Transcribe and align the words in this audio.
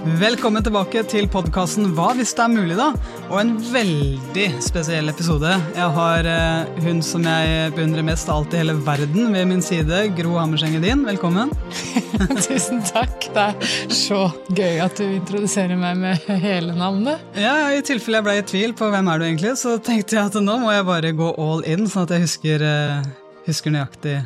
Velkommen 0.00 0.64
tilbake 0.64 1.02
til 1.04 1.26
podkasten 1.28 1.90
Hva 1.92 2.14
hvis 2.16 2.30
det 2.32 2.40
er 2.40 2.52
mulig, 2.54 2.76
da? 2.78 2.86
Og 3.26 3.34
en 3.36 3.50
veldig 3.68 4.46
spesiell 4.64 5.12
episode. 5.12 5.50
Jeg 5.76 5.88
har 5.98 6.24
uh, 6.24 6.70
hun 6.86 7.02
som 7.04 7.26
jeg 7.28 7.74
beundrer 7.76 8.06
mest 8.08 8.30
av 8.32 8.40
alt 8.40 8.56
i 8.56 8.62
hele 8.62 8.78
verden 8.86 9.28
ved 9.34 9.50
min 9.50 9.60
side, 9.60 9.98
Gro 10.16 10.38
Hammerseng 10.38 10.78
Edin. 10.78 11.04
Velkommen. 11.04 11.52
Tusen 12.46 12.80
takk. 12.88 13.28
Det 13.28 13.44
er 13.44 13.92
så 13.92 14.22
gøy 14.56 14.80
at 14.86 14.96
du 14.96 15.04
introduserer 15.04 15.76
meg 15.76 16.00
med 16.00 16.32
hele 16.46 16.72
navnet. 16.80 17.20
Ja, 17.36 17.68
I 17.68 17.84
tilfelle 17.84 18.22
jeg 18.22 18.30
ble 18.30 18.40
i 18.40 18.48
tvil 18.54 18.76
på 18.80 18.88
hvem 18.88 19.12
er 19.12 19.20
du 19.20 19.28
egentlig, 19.28 19.54
så 19.60 19.76
tenkte 19.84 20.16
jeg 20.16 20.32
at 20.32 20.40
nå 20.40 20.58
må 20.64 20.72
jeg 20.72 20.88
bare 20.88 21.12
gå 21.20 21.32
all 21.36 21.60
in, 21.68 21.84
sånn 21.92 22.08
at 22.08 22.16
jeg 22.16 22.24
husker, 22.24 22.64
uh, 22.64 23.40
husker 23.50 23.76
nøyaktig 23.76 24.22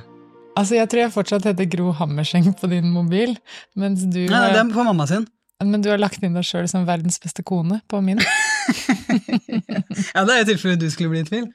Altså, 0.54 0.76
Jeg 0.78 0.86
tror 0.86 1.00
jeg 1.02 1.18
fortsatt 1.18 1.46
heter 1.50 1.66
Gro 1.66 1.90
Hammerseng 1.98 2.52
på 2.54 2.70
din 2.70 2.92
mobil, 2.94 3.34
mens 3.74 4.06
du 4.06 4.22
Nei, 4.30 4.50
det 4.54 4.60
er 4.62 4.68
på 4.70 4.86
mamma 4.86 5.10
sin. 5.10 5.26
Men 5.62 5.84
du 5.84 5.90
har 5.92 6.00
lagt 6.02 6.22
inn 6.24 6.34
deg 6.34 6.46
sjøl 6.46 6.66
som 6.70 6.86
verdens 6.88 7.20
beste 7.22 7.44
kone 7.46 7.78
på 7.88 8.00
min. 8.02 8.18
ja, 10.14 10.24
det 10.24 10.34
er 10.34 10.42
i 10.42 10.48
tilfelle 10.48 10.80
du 10.80 10.88
skulle 10.92 11.12
bli 11.12 11.22
i 11.24 11.28
tvil. 11.28 11.46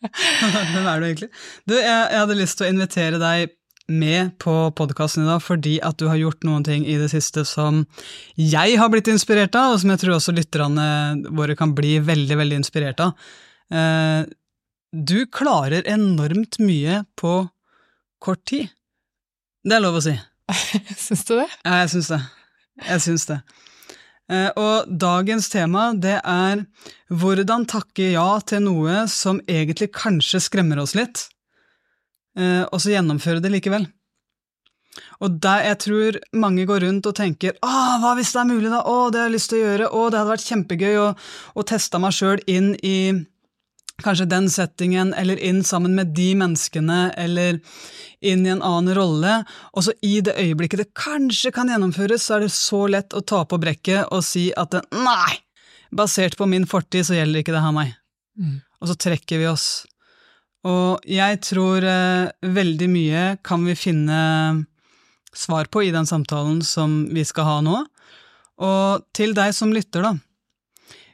Hvem 0.00 0.86
er 0.86 1.00
du 1.00 1.06
egentlig? 1.08 1.30
Du, 1.68 1.74
jeg, 1.76 1.86
jeg, 1.86 2.20
hadde 2.20 2.38
lyst 2.38 2.58
til 2.60 2.68
å 2.68 2.74
invitere 2.74 3.20
deg 3.20 3.56
med 3.90 4.36
på 4.38 4.54
podkasten 4.78 5.24
i 5.24 5.28
dag 5.28 5.40
fordi 5.42 5.74
at 5.82 5.98
du 5.98 6.06
har 6.06 6.18
gjort 6.20 6.44
noen 6.46 6.62
ting 6.66 6.84
i 6.86 6.94
det 7.00 7.08
siste 7.10 7.42
som 7.48 7.82
jeg 8.38 8.76
har 8.78 8.90
blitt 8.92 9.10
inspirert 9.10 9.56
av, 9.58 9.74
og 9.74 9.80
som 9.82 9.90
jeg 9.90 10.02
tror 10.04 10.16
også 10.16 10.34
lytterne 10.36 10.86
våre 11.34 11.56
kan 11.58 11.74
bli 11.76 11.96
veldig, 12.04 12.38
veldig 12.38 12.60
inspirert 12.62 13.02
av. 13.02 13.30
Eh, 13.74 14.22
du 14.90 15.18
klarer 15.30 15.86
enormt 15.90 16.60
mye 16.62 17.02
på 17.18 17.34
kort 18.22 18.44
tid. 18.46 18.70
Det 19.66 19.76
er 19.76 19.82
lov 19.82 19.98
å 19.98 20.04
si. 20.04 20.14
syns 21.06 21.26
du 21.26 21.36
det? 21.36 21.48
Ja, 21.64 21.82
jeg 21.82 21.92
syns 21.96 22.14
det. 22.14 22.20
Jeg 22.86 23.04
syns 23.04 23.26
det. 23.28 23.40
Eh, 24.30 24.50
og 24.54 24.90
dagens 25.02 25.48
tema, 25.50 25.90
det 25.98 26.18
er 26.20 26.64
hvordan 27.10 27.66
takke 27.70 28.12
ja 28.12 28.28
til 28.46 28.62
noe 28.68 29.04
som 29.10 29.40
egentlig 29.50 29.90
kanskje 29.96 30.42
skremmer 30.44 30.78
oss 30.82 30.94
litt, 30.98 31.24
eh, 32.38 32.62
og 32.62 32.78
så 32.78 32.94
gjennomføre 32.94 33.42
det 33.42 33.50
likevel. 33.56 33.88
Og 35.22 35.36
der 35.42 35.64
jeg 35.68 35.78
tror 35.84 36.18
mange 36.34 36.64
går 36.66 36.84
rundt 36.86 37.06
og 37.06 37.14
tenker 37.14 37.54
ah, 37.62 37.98
hva 38.02 38.14
hvis 38.18 38.32
det 38.34 38.40
er 38.42 38.48
mulig, 38.48 38.70
da? 38.72 38.80
Å, 38.82 39.10
det 39.10 39.20
har 39.20 39.28
jeg 39.28 39.36
lyst 39.36 39.52
til 39.52 39.60
å 39.60 39.66
gjøre. 39.66 39.90
Å, 39.90 40.06
det 40.10 40.18
hadde 40.18 40.32
vært 40.32 40.48
kjempegøy 40.48 40.96
å, 41.00 41.08
å 41.54 41.66
teste 41.66 42.00
meg 42.02 42.16
sjøl 42.16 42.42
inn 42.50 42.72
i 42.86 42.96
kanskje 44.04 44.28
den 44.30 44.48
settingen, 44.52 45.12
eller 45.14 45.40
inn 45.40 45.62
sammen 45.66 45.94
med 45.98 46.14
de 46.16 46.32
menneskene, 46.38 47.12
eller 47.20 47.60
inn 48.20 48.46
i 48.46 48.52
en 48.52 48.62
annen 48.62 48.94
rolle, 48.96 49.40
og 49.72 49.86
så 49.86 49.94
i 50.04 50.18
det 50.24 50.36
øyeblikket 50.38 50.82
det 50.84 50.90
kanskje 50.98 51.52
kan 51.56 51.70
gjennomføres, 51.72 52.26
så 52.26 52.36
er 52.36 52.46
det 52.46 52.54
så 52.54 52.84
lett 52.90 53.16
å 53.16 53.24
ta 53.24 53.44
på 53.48 53.60
brekket 53.60 54.10
og 54.12 54.24
si 54.26 54.50
at 54.58 54.74
det, 54.74 54.82
nei, 54.92 55.38
basert 55.90 56.36
på 56.38 56.48
min 56.50 56.68
fortid 56.68 57.06
så 57.08 57.16
gjelder 57.16 57.42
ikke 57.42 57.54
det 57.56 57.64
her 57.64 57.76
meg. 57.76 57.94
Mm. 58.38 58.58
Og 58.80 58.90
så 58.90 58.96
trekker 59.08 59.40
vi 59.40 59.48
oss. 59.50 59.68
Og 60.68 61.06
jeg 61.08 61.40
tror 61.44 61.84
eh, 61.88 62.32
veldig 62.44 62.88
mye 62.92 63.22
kan 63.44 63.64
vi 63.64 63.76
finne 63.78 64.20
svar 65.32 65.70
på 65.72 65.86
i 65.86 65.92
den 65.94 66.08
samtalen 66.08 66.60
som 66.66 67.06
vi 67.14 67.24
skal 67.24 67.48
ha 67.48 67.56
nå. 67.64 67.78
Og 68.60 69.06
til 69.16 69.32
deg 69.36 69.54
som 69.56 69.72
lytter, 69.72 70.04
da. 70.04 70.14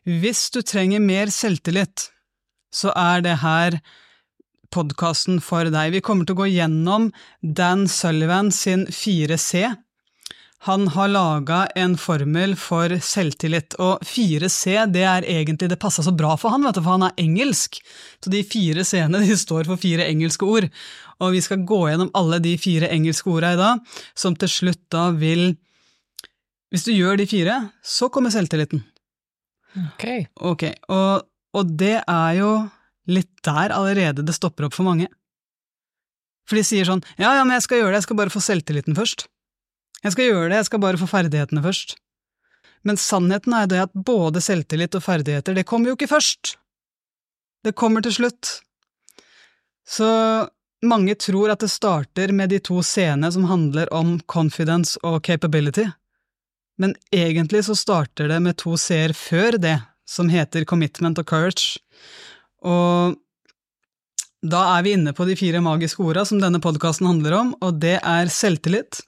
Hvis 0.06 0.48
du 0.54 0.60
trenger 0.62 1.02
mer 1.02 1.30
selvtillit, 1.34 2.10
så 2.76 2.92
er 2.92 3.24
det 3.24 3.38
her 3.40 3.80
podkasten 4.74 5.40
for 5.44 5.70
deg. 5.72 5.94
Vi 5.94 6.04
kommer 6.04 6.26
til 6.28 6.36
å 6.36 6.42
gå 6.42 6.52
gjennom 6.52 7.10
Dan 7.40 7.86
Sullivan 7.88 8.52
sin 8.52 8.86
4C. 8.92 9.70
Han 10.66 10.88
har 10.96 11.12
laga 11.12 11.58
en 11.78 11.94
formel 12.00 12.56
for 12.58 12.90
selvtillit, 13.04 13.76
og 13.82 14.02
4C 14.02 14.88
det 14.90 15.04
er 15.06 15.26
egentlig 15.30 15.68
det 15.70 15.78
passa 15.78 16.02
så 16.02 16.14
bra 16.16 16.32
for 16.40 16.50
han, 16.50 16.64
vet 16.66 16.78
du, 16.78 16.82
for 16.82 16.96
han 16.96 17.06
er 17.06 17.20
engelsk. 17.22 17.78
Så 18.24 18.32
de 18.32 18.42
fire 18.42 18.82
C-ene 18.88 19.20
de 19.26 19.36
står 19.38 19.68
for 19.68 19.80
fire 19.80 20.08
engelske 20.08 20.48
ord, 20.48 20.66
og 21.22 21.36
vi 21.36 21.44
skal 21.44 21.62
gå 21.68 21.84
gjennom 21.90 22.10
alle 22.18 22.40
de 22.42 22.56
fire 22.60 22.90
engelske 22.92 23.30
orda 23.30 23.54
i 23.54 23.60
dag, 23.60 24.02
som 24.18 24.34
til 24.36 24.52
slutt 24.52 24.82
da 24.92 25.10
vil 25.14 25.54
Hvis 26.74 26.82
du 26.82 26.90
gjør 26.90 27.20
de 27.20 27.28
fire, 27.30 27.54
så 27.78 28.08
kommer 28.10 28.32
selvtilliten. 28.34 28.82
Ok. 29.94 30.04
Ok, 30.50 30.64
og 30.90 31.28
og 31.56 31.76
det 31.80 32.00
er 32.02 32.32
jo 32.38 32.50
litt 33.10 33.32
der 33.46 33.72
allerede 33.74 34.24
det 34.26 34.34
stopper 34.36 34.68
opp 34.68 34.76
for 34.76 34.86
mange. 34.86 35.08
For 36.46 36.58
de 36.58 36.64
sier 36.66 36.86
sånn 36.86 37.02
ja, 37.16 37.32
ja, 37.38 37.44
men 37.44 37.56
jeg 37.56 37.66
skal 37.66 37.82
gjøre 37.82 37.94
det, 37.94 38.02
jeg 38.02 38.08
skal 38.08 38.20
bare 38.20 38.34
få 38.34 38.42
selvtilliten 38.44 38.98
først. 38.98 39.26
Jeg 40.04 40.14
skal 40.14 40.28
gjøre 40.28 40.50
det, 40.50 40.60
jeg 40.60 40.68
skal 40.68 40.82
bare 40.82 41.00
få 41.00 41.08
ferdighetene 41.10 41.64
først. 41.64 41.96
Men 42.86 43.00
sannheten 43.00 43.54
er 43.56 43.70
det 43.70 43.80
at 43.88 43.96
både 44.06 44.42
selvtillit 44.44 44.94
og 44.94 45.02
ferdigheter, 45.02 45.56
det 45.56 45.66
kommer 45.66 45.90
jo 45.90 45.96
ikke 45.96 46.12
først. 46.12 46.54
Det 47.66 47.74
kommer 47.74 48.04
til 48.04 48.14
slutt. 48.14 48.60
Så 49.86 50.06
mange 50.86 51.16
tror 51.18 51.50
at 51.50 51.64
det 51.64 51.72
starter 51.72 52.30
med 52.36 52.52
de 52.52 52.60
to 52.62 52.78
scenene 52.84 53.30
som 53.32 53.48
handler 53.50 53.90
om 53.94 54.18
confidence 54.30 55.00
og 55.02 55.22
capability, 55.26 55.86
men 56.78 56.94
egentlig 57.14 57.64
så 57.66 57.74
starter 57.78 58.28
det 58.28 58.38
med 58.44 58.58
to 58.60 58.76
seer 58.78 59.14
før 59.16 59.56
det, 59.58 59.78
som 60.08 60.30
heter 60.30 60.64
Commitment 60.68 61.18
og 61.20 61.28
Courage. 61.28 61.80
Og 62.64 63.16
da 64.46 64.62
er 64.76 64.84
vi 64.86 64.94
inne 64.94 65.14
på 65.16 65.26
de 65.26 65.36
fire 65.38 65.62
magiske 65.64 66.02
orda 66.04 66.24
som 66.28 66.40
denne 66.42 66.60
podkasten 66.62 67.08
handler 67.08 67.38
om, 67.40 67.54
og 67.64 67.80
det 67.82 67.98
er 67.98 68.30
selvtillit 68.30 69.00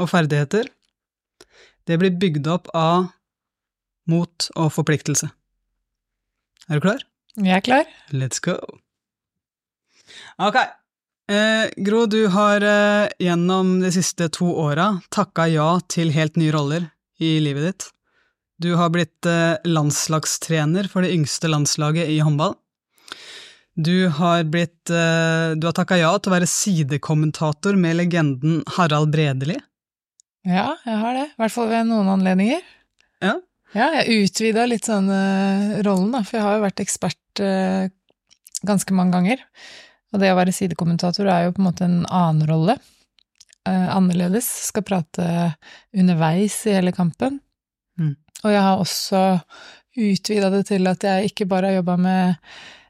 og 0.00 0.10
ferdigheter. 0.12 0.68
Det 1.88 1.98
blir 1.98 2.14
bygd 2.20 2.46
opp 2.50 2.70
av 2.76 3.08
mot 4.10 4.50
og 4.56 4.70
forpliktelse. 4.74 5.30
Er 6.70 6.78
du 6.78 6.84
klar? 6.84 7.02
Jeg 7.38 7.56
er 7.56 7.64
klar. 7.66 7.90
Let's 8.14 8.42
go. 8.42 8.56
Ok. 10.38 10.58
Eh, 11.30 11.70
Gro, 11.86 12.06
du 12.10 12.24
har 12.34 12.62
eh, 12.66 13.10
gjennom 13.22 13.78
de 13.82 13.90
siste 13.94 14.26
to 14.34 14.50
åra 14.58 14.96
takka 15.14 15.46
ja 15.50 15.68
til 15.90 16.10
helt 16.14 16.38
nye 16.40 16.54
roller 16.54 16.88
i 17.22 17.36
livet 17.42 17.68
ditt. 17.68 17.88
Du 18.60 18.74
har 18.76 18.90
blitt 18.92 19.26
eh, 19.26 19.56
landslagstrener 19.64 20.88
for 20.92 21.00
det 21.00 21.14
yngste 21.14 21.48
landslaget 21.48 22.10
i 22.12 22.18
håndball. 22.20 22.58
Du 23.74 24.10
har 24.12 24.44
blitt 24.52 24.90
eh, 24.92 25.56
Du 25.56 25.64
har 25.64 25.76
takka 25.76 25.96
ja 25.96 26.10
til 26.18 26.28
å 26.28 26.34
være 26.34 26.50
sidekommentator 26.50 27.78
med 27.80 27.96
legenden 28.02 28.60
Harald 28.76 29.14
Bredeli. 29.14 29.56
Ja, 30.44 30.74
jeg 30.84 31.00
har 31.00 31.16
det. 31.16 31.26
I 31.32 31.40
hvert 31.40 31.56
fall 31.56 31.72
ved 31.72 31.88
noen 31.88 32.12
anledninger. 32.18 32.60
Ja. 33.24 33.34
Ja, 33.72 33.90
jeg 34.00 34.26
utvida 34.26 34.64
litt 34.66 34.88
sånn 34.88 35.06
uh, 35.08 35.76
rollen, 35.86 36.08
da, 36.10 36.24
for 36.26 36.40
jeg 36.40 36.42
har 36.42 36.56
jo 36.56 36.64
vært 36.64 36.80
ekspert 36.82 37.42
ganske 38.66 38.96
mange 38.96 39.14
ganger. 39.14 39.44
Og 40.10 40.20
det 40.20 40.32
å 40.32 40.36
være 40.36 40.52
sidekommentator 40.52 41.28
er 41.30 41.46
jo 41.46 41.52
på 41.54 41.62
en 41.62 41.68
måte 41.68 41.86
en 41.86 42.00
annen 42.04 42.48
rolle. 42.50 42.74
Annerledes. 43.68 44.48
Skal 44.66 44.84
prate 44.84 45.28
underveis 45.94 46.58
i 46.66 46.74
hele 46.74 46.92
kampen. 46.96 47.38
Og 48.44 48.54
jeg 48.54 48.62
har 48.64 48.80
også 48.80 49.24
utvida 50.00 50.50
det 50.52 50.64
til 50.70 50.86
at 50.90 51.04
jeg 51.04 51.32
ikke 51.32 51.48
bare 51.50 51.70
har 51.70 51.80
jobba 51.80 51.96
med 52.00 52.34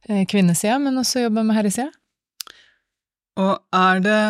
eh, 0.08 0.26
kvinnesida, 0.28 0.78
men 0.78 1.00
også 1.00 1.24
jobba 1.26 1.44
med 1.46 1.58
herresida. 1.58 1.88
Og 3.40 3.56
er 3.72 4.02
det 4.04 4.22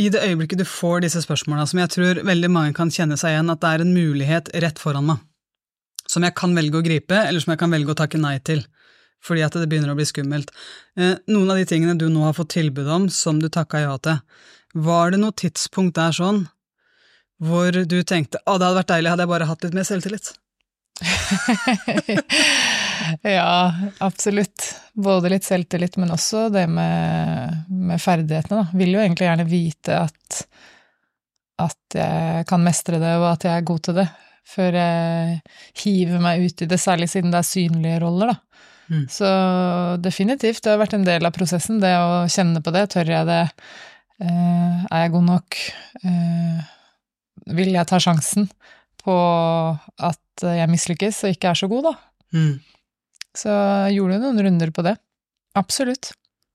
i 0.00 0.08
det 0.08 0.22
øyeblikket 0.24 0.62
du 0.62 0.64
får 0.64 1.04
disse 1.04 1.20
spørsmålene, 1.22 1.66
som 1.68 1.80
jeg 1.82 1.92
tror 1.92 2.22
veldig 2.24 2.50
mange 2.50 2.74
kan 2.76 2.90
kjenne 2.92 3.18
seg 3.20 3.34
igjen, 3.34 3.52
at 3.52 3.60
det 3.62 3.72
er 3.72 3.84
en 3.84 3.94
mulighet 3.94 4.50
rett 4.64 4.80
foran 4.80 5.06
meg, 5.10 5.20
som 6.08 6.24
jeg 6.24 6.34
kan 6.38 6.56
velge 6.56 6.80
å 6.80 6.86
gripe, 6.86 7.20
eller 7.20 7.44
som 7.44 7.52
jeg 7.52 7.60
kan 7.60 7.74
velge 7.74 7.92
å 7.92 7.98
takke 7.98 8.20
nei 8.20 8.38
til, 8.40 8.64
fordi 9.24 9.44
at 9.44 9.56
det 9.58 9.68
begynner 9.68 9.92
å 9.92 9.98
bli 9.98 10.08
skummelt. 10.08 10.52
Eh, 10.96 11.18
noen 11.28 11.52
av 11.52 11.60
de 11.60 11.68
tingene 11.68 11.98
du 12.00 12.08
nå 12.08 12.24
har 12.24 12.36
fått 12.36 12.54
tilbud 12.56 12.88
om, 12.88 13.10
som 13.12 13.40
du 13.42 13.50
takka 13.52 13.84
ja 13.84 13.96
til, 14.00 14.22
var 14.76 15.12
det 15.12 15.20
noe 15.20 15.36
tidspunkt 15.36 15.96
der 15.96 16.16
sånn 16.16 16.46
hvor 17.42 17.84
du 17.84 18.00
tenkte 18.02 18.40
å, 18.44 18.56
det 18.56 18.66
hadde 18.66 18.80
vært 18.80 18.92
deilig, 18.94 19.12
hadde 19.12 19.26
jeg 19.26 19.34
bare 19.34 19.48
hatt 19.50 19.66
litt 19.66 19.76
mer 19.76 19.88
selvtillit? 19.88 20.32
ja, 23.22 23.74
absolutt. 23.98 24.74
Både 24.92 25.32
litt 25.32 25.44
selvtillit, 25.44 25.98
men 26.00 26.14
også 26.14 26.46
det 26.54 26.64
med, 26.72 27.66
med 27.68 28.00
ferdighetene, 28.00 28.62
da. 28.62 28.78
Vil 28.78 28.96
jo 28.96 29.02
egentlig 29.02 29.28
gjerne 29.28 29.50
vite 29.50 29.98
at, 30.06 30.38
at 31.62 31.98
jeg 32.00 32.46
kan 32.48 32.64
mestre 32.64 33.00
det, 33.02 33.16
og 33.20 33.28
at 33.34 33.48
jeg 33.48 33.58
er 33.58 33.68
god 33.68 33.84
til 33.84 34.00
det, 34.00 34.06
før 34.46 34.80
jeg 34.80 35.40
hiver 35.82 36.22
meg 36.22 36.46
ut 36.46 36.64
i 36.64 36.70
det, 36.70 36.80
særlig 36.80 37.10
siden 37.12 37.34
det 37.34 37.42
er 37.42 37.50
synlige 37.50 38.00
roller, 38.04 38.32
da. 38.32 38.40
Mm. 38.86 39.02
Så 39.10 39.28
definitivt, 39.98 40.62
det 40.62 40.70
har 40.70 40.78
vært 40.78 40.94
en 40.94 41.06
del 41.06 41.26
av 41.26 41.34
prosessen, 41.34 41.80
det 41.82 41.90
å 41.98 42.22
kjenne 42.30 42.62
på 42.62 42.72
det. 42.74 42.84
Tør 42.94 43.10
jeg 43.10 43.26
det? 43.26 43.42
Eh, 44.22 44.84
er 44.86 45.02
jeg 45.02 45.12
god 45.16 45.26
nok? 45.26 45.58
Eh, 46.06 46.68
vil 47.54 47.72
jeg 47.74 47.88
ta 47.88 48.00
sjansen 48.02 48.48
på 49.02 49.16
at 50.02 50.46
jeg 50.46 50.70
mislykkes 50.70 51.24
og 51.24 51.34
ikke 51.36 51.52
er 51.52 51.58
så 51.58 51.68
god, 51.70 51.90
da. 51.90 51.94
Mm. 52.36 52.54
Så 53.36 53.50
jeg 53.52 53.98
gjorde 53.98 54.20
noen 54.22 54.42
runder 54.46 54.72
på 54.74 54.84
det. 54.86 54.96
Absolutt. 55.56 56.12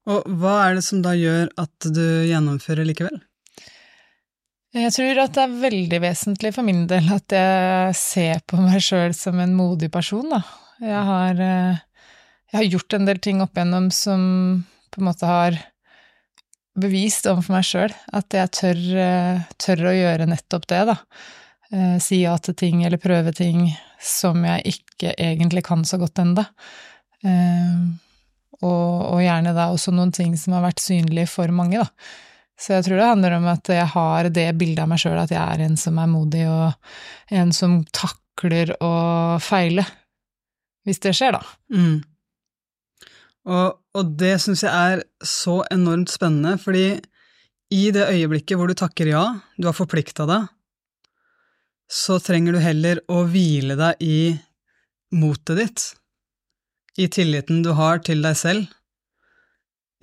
Og 0.09 0.25
hva 0.41 0.55
er 0.67 0.77
det 0.77 0.85
som 0.85 1.01
da 1.05 1.13
gjør 1.17 1.51
at 1.61 1.91
du 1.93 2.05
gjennomfører 2.29 2.87
likevel? 2.87 3.19
Jeg 4.71 4.93
tror 4.95 5.19
at 5.19 5.33
det 5.35 5.43
er 5.43 5.61
veldig 5.65 5.99
vesentlig 5.99 6.53
for 6.55 6.63
min 6.63 6.85
del 6.87 7.09
at 7.11 7.33
jeg 7.35 7.95
ser 7.99 8.43
på 8.47 8.59
meg 8.61 8.79
sjøl 8.83 9.11
som 9.15 9.39
en 9.43 9.55
modig 9.55 9.91
person, 9.91 10.29
da. 10.31 10.39
Jeg 10.81 11.01
har, 11.09 11.41
eh, 11.43 11.81
jeg 12.51 12.57
har 12.57 12.69
gjort 12.69 12.95
en 12.95 13.09
del 13.09 13.19
ting 13.19 13.41
opp 13.43 13.57
igjennom 13.57 13.91
som 13.93 14.21
på 14.91 15.01
en 15.01 15.09
måte 15.09 15.27
har 15.27 15.59
bevist 16.79 17.27
overfor 17.29 17.57
meg 17.57 17.67
sjøl 17.67 17.93
at 18.15 18.37
jeg 18.37 18.51
tør, 18.57 18.81
eh, 19.03 19.45
tør, 19.61 19.85
å 19.91 19.95
gjøre 19.95 20.29
nettopp 20.31 20.67
det, 20.71 20.81
da. 20.91 20.97
Eh, 21.71 21.97
si 22.03 22.21
ja 22.23 22.37
til 22.37 22.55
ting 22.59 22.83
eller 22.85 23.01
prøve 23.01 23.33
ting 23.35 23.65
som 24.01 24.43
jeg 24.47 24.75
ikke 24.75 25.15
egentlig 25.17 25.65
kan 25.67 25.85
så 25.85 25.99
godt 26.01 26.23
ennå. 26.23 26.45
Og, 28.61 28.95
og 29.13 29.19
gjerne 29.21 29.53
da 29.53 29.67
også 29.69 29.93
noen 29.93 30.09
ting 30.13 30.33
som 30.37 30.55
har 30.57 30.63
vært 30.65 30.81
synlige 30.81 31.29
for 31.29 31.53
mange, 31.53 31.81
da. 31.81 31.87
Så 32.61 32.75
jeg 32.75 32.85
tror 32.85 32.99
det 32.99 33.09
handler 33.09 33.35
om 33.39 33.47
at 33.49 33.69
jeg 33.73 33.87
har 33.95 34.29
det 34.29 34.45
bildet 34.59 34.83
av 34.83 34.89
meg 34.91 35.01
sjøl, 35.01 35.17
at 35.17 35.33
jeg 35.33 35.41
er 35.41 35.63
en 35.65 35.77
som 35.81 35.97
er 35.97 36.09
modig, 36.11 36.43
og 36.45 37.33
en 37.33 37.53
som 37.57 37.79
takler 37.89 38.75
å 38.77 38.91
feile. 39.41 39.85
Hvis 40.85 41.01
det 41.01 41.15
skjer, 41.17 41.37
da. 41.39 41.41
Mm. 41.73 42.01
Og, 43.49 43.79
og, 43.97 44.11
det 44.19 44.35
syns 44.43 44.61
jeg 44.65 44.71
er 44.71 45.01
så 45.25 45.61
enormt 45.73 46.11
spennende, 46.13 46.57
fordi 46.61 46.99
i 47.71 47.87
det 47.95 48.09
øyeblikket 48.11 48.59
hvor 48.59 48.69
du 48.69 48.75
takker 48.77 49.09
ja, 49.09 49.23
du 49.57 49.69
har 49.69 49.77
forplikta 49.77 50.27
deg, 50.29 50.49
så 51.91 52.19
trenger 52.23 52.55
du 52.55 52.61
heller 52.63 53.01
å 53.11 53.23
hvile 53.27 53.75
deg 53.79 54.03
i 54.05 54.19
motet 55.17 55.57
ditt, 55.59 55.87
i 56.99 57.07
tilliten 57.11 57.63
du 57.65 57.73
har 57.75 58.03
til 58.05 58.21
deg 58.23 58.37
selv, 58.37 58.69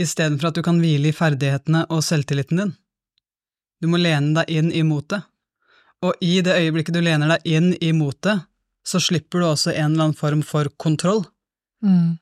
istedenfor 0.00 0.50
at 0.50 0.58
du 0.58 0.64
kan 0.64 0.80
hvile 0.82 1.10
i 1.10 1.16
ferdighetene 1.16 1.86
og 1.94 2.04
selvtilliten 2.06 2.62
din. 2.62 2.74
Du 3.78 3.88
må 3.90 4.00
lene 4.00 4.34
deg 4.40 4.50
inn 4.50 4.72
i 4.74 4.84
motet, 4.86 5.22
og 6.04 6.18
i 6.22 6.38
det 6.44 6.56
øyeblikket 6.58 6.94
du 6.94 7.02
lener 7.02 7.36
deg 7.36 7.48
inn 7.56 7.72
i 7.82 7.92
motet, 7.96 8.44
så 8.86 9.00
slipper 9.02 9.42
du 9.42 9.48
også 9.48 9.72
en 9.74 9.92
eller 9.92 10.08
annen 10.08 10.18
form 10.18 10.42
for 10.46 10.70
kontroll. 10.80 11.24
Mm. 11.84 12.18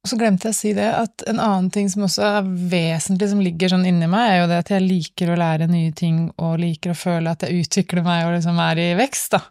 Og 0.00 0.08
så 0.08 0.16
glemte 0.16 0.48
jeg 0.48 0.54
å 0.54 0.56
si 0.56 0.70
det, 0.72 0.86
at 0.96 1.22
en 1.28 1.42
annen 1.44 1.66
ting 1.72 1.90
som 1.92 2.06
også 2.06 2.22
er 2.24 2.46
vesentlig, 2.72 3.28
som 3.28 3.42
ligger 3.44 3.68
sånn 3.68 3.84
inni 3.84 4.08
meg, 4.08 4.30
er 4.30 4.38
jo 4.38 4.46
det 4.48 4.60
at 4.62 4.72
jeg 4.72 4.86
liker 4.86 5.32
å 5.32 5.36
lære 5.36 5.68
nye 5.68 5.92
ting, 5.96 6.22
og 6.40 6.60
liker 6.62 6.94
å 6.94 6.96
føle 6.96 7.34
at 7.34 7.44
jeg 7.44 7.66
utvikler 7.66 8.06
meg 8.06 8.24
og 8.24 8.32
liksom 8.38 8.62
er 8.64 8.80
i 8.80 8.86
vekst, 8.96 9.36
da. 9.36 9.42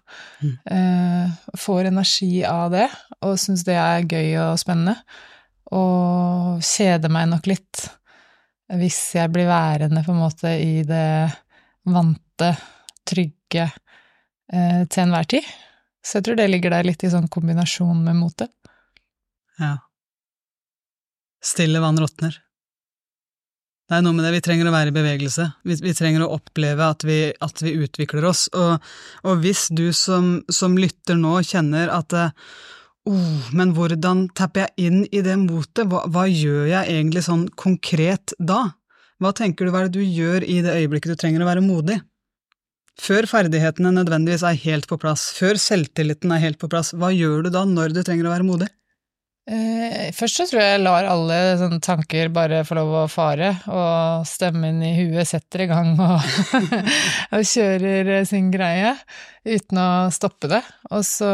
Mm. 0.42 0.56
Eh, 0.74 1.54
får 1.66 1.92
energi 1.92 2.32
av 2.50 2.74
det, 2.74 2.88
og 3.22 3.38
syns 3.38 3.62
det 3.68 3.78
er 3.78 4.10
gøy 4.10 4.40
og 4.48 4.58
spennende 4.62 4.98
og 5.76 6.64
kjeder 6.66 7.12
meg 7.14 7.30
nok 7.30 7.50
litt 7.50 7.86
hvis 8.80 8.98
jeg 9.18 9.32
blir 9.34 9.50
værende 9.50 10.04
på 10.06 10.14
en 10.14 10.22
måte 10.22 10.52
i 10.62 10.82
det 10.86 11.30
vante, 11.90 12.52
trygge 13.10 13.66
eh, 13.66 14.82
til 14.86 15.04
enhver 15.04 15.30
tid. 15.30 15.46
Så 16.06 16.20
jeg 16.20 16.28
tror 16.28 16.38
det 16.38 16.50
ligger 16.52 16.76
der 16.76 16.86
litt 16.86 17.04
i 17.04 17.10
sånn 17.10 17.30
kombinasjon 17.34 18.04
med 18.06 18.18
motet. 18.20 18.52
Ja. 19.58 19.74
Stille 21.44 21.80
vann 21.80 22.00
råtner. 22.00 22.36
Det 23.90 23.98
er 23.98 24.04
noe 24.06 24.14
med 24.14 24.22
det, 24.28 24.36
vi 24.36 24.42
trenger 24.46 24.68
å 24.70 24.74
være 24.74 24.92
i 24.92 24.94
bevegelse. 24.94 25.48
Vi, 25.66 25.76
vi 25.82 25.96
trenger 25.98 26.22
å 26.22 26.34
oppleve 26.36 26.92
at 26.94 27.02
vi, 27.08 27.32
at 27.42 27.64
vi 27.66 27.74
utvikler 27.82 28.28
oss. 28.30 28.44
Og, 28.54 28.84
og, 29.24 29.40
hvis 29.42 29.64
du 29.74 29.88
som, 29.98 30.36
som 30.46 30.76
lytter 30.78 31.18
nå 31.18 31.40
kjenner 31.48 31.90
at 31.96 32.14
eh, 32.14 32.36
oh, 33.10 33.48
men 33.58 33.74
hvordan 33.74 34.28
tapper 34.38 34.68
jeg 34.68 34.92
inn 34.92 35.00
i 35.10 35.24
det 35.26 35.40
motet, 35.42 35.88
hva, 35.90 36.04
hva, 36.06 36.28
gjør 36.30 36.70
jeg 36.70 37.00
egentlig 37.00 37.26
sånn 37.26 37.48
konkret 37.58 38.36
da? 38.38 38.68
Hva 39.20 39.34
tenker 39.36 39.66
du 39.66 39.74
hva 39.74 39.82
er 39.82 39.90
det 39.90 39.98
du 39.98 40.06
gjør 40.06 40.46
i 40.46 40.62
det 40.62 40.78
øyeblikket 40.84 41.16
du 41.16 41.24
trenger 41.24 41.42
å 41.42 41.50
være 41.50 41.66
modig? 41.66 41.98
Før 43.00 43.26
ferdighetene 43.32 43.96
nødvendigvis 43.96 44.46
er 44.46 44.60
helt 44.68 44.86
på 44.86 45.00
plass, 45.02 45.32
før 45.34 45.58
selvtilliten 45.58 46.30
er 46.36 46.44
helt 46.44 46.62
på 46.62 46.70
plass, 46.70 46.94
hva 46.94 47.10
gjør 47.16 47.48
du 47.48 47.56
da 47.58 47.66
når 47.66 47.96
du 47.96 48.04
trenger 48.04 48.30
å 48.30 48.36
være 48.36 48.46
modig? 48.46 48.70
Eh, 49.50 50.10
først 50.14 50.42
så 50.42 50.46
tror 50.46 50.62
jeg 50.62 50.74
jeg 50.76 50.84
lar 50.84 51.08
alle 51.10 51.38
sånne 51.58 51.80
tanker 51.82 52.30
bare 52.34 52.62
få 52.68 52.76
lov 52.78 52.92
å 53.00 53.08
fare, 53.10 53.56
og 53.72 54.28
stemmen 54.30 54.78
i 54.86 54.92
huet 55.00 55.26
setter 55.26 55.66
i 55.66 55.70
gang 55.72 55.96
og, 55.98 56.28
og 57.34 57.48
kjører 57.50 58.12
sin 58.30 58.52
greie 58.54 58.94
uten 59.48 59.82
å 59.82 59.90
stoppe 60.14 60.52
det. 60.52 60.62
Og 60.94 61.02
så 61.08 61.32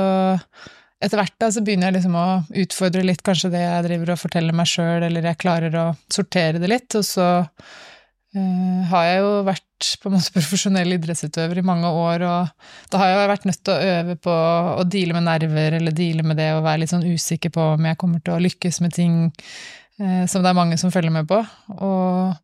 etter 1.03 1.19
hvert 1.19 1.35
da, 1.41 1.49
så 1.51 1.61
begynner 1.65 1.91
jeg 1.91 1.97
liksom 1.99 2.15
å 2.17 2.27
utfordre 2.63 3.03
litt 3.03 3.23
kanskje 3.25 3.51
det 3.53 3.65
jeg 3.65 3.85
driver 3.89 4.13
og 4.13 4.21
forteller 4.21 4.55
meg 4.55 4.69
sjøl, 4.71 5.03
eller 5.03 5.27
jeg 5.29 5.41
klarer 5.41 5.75
å 5.81 5.85
sortere 6.07 6.61
det 6.61 6.71
litt, 6.71 6.95
og 6.95 7.03
så 7.05 7.27
uh, 7.43 8.79
har 8.93 9.09
jeg 9.09 9.19
jo 9.21 9.33
vært 9.49 9.74
på 10.01 10.09
en 10.09 10.15
måte 10.17 10.33
profesjonell 10.35 10.95
idrettsutøver 10.95 11.59
i 11.59 11.65
mange 11.65 11.89
år, 11.89 12.25
og 12.27 12.91
da 12.93 13.01
har 13.01 13.11
jeg 13.11 13.31
vært 13.33 13.49
nødt 13.49 13.61
til 13.63 13.75
å 13.75 13.91
øve 13.95 14.15
på 14.27 14.37
å 14.81 14.87
deale 14.87 15.17
med 15.17 15.27
nerver, 15.27 15.79
eller 15.79 15.95
deale 15.95 16.25
med 16.27 16.39
det 16.39 16.51
å 16.55 16.63
være 16.65 16.83
litt 16.83 16.93
sånn 16.93 17.05
usikker 17.05 17.53
på 17.55 17.71
om 17.75 17.91
jeg 17.91 17.99
kommer 18.01 18.23
til 18.23 18.37
å 18.37 18.41
lykkes 18.45 18.81
med 18.85 18.95
ting 18.95 19.19
eh, 19.27 20.23
som 20.31 20.41
det 20.41 20.51
er 20.51 20.57
mange 20.57 20.79
som 20.81 20.93
følger 20.93 21.13
med 21.13 21.27
på, 21.29 21.43
og 21.75 22.35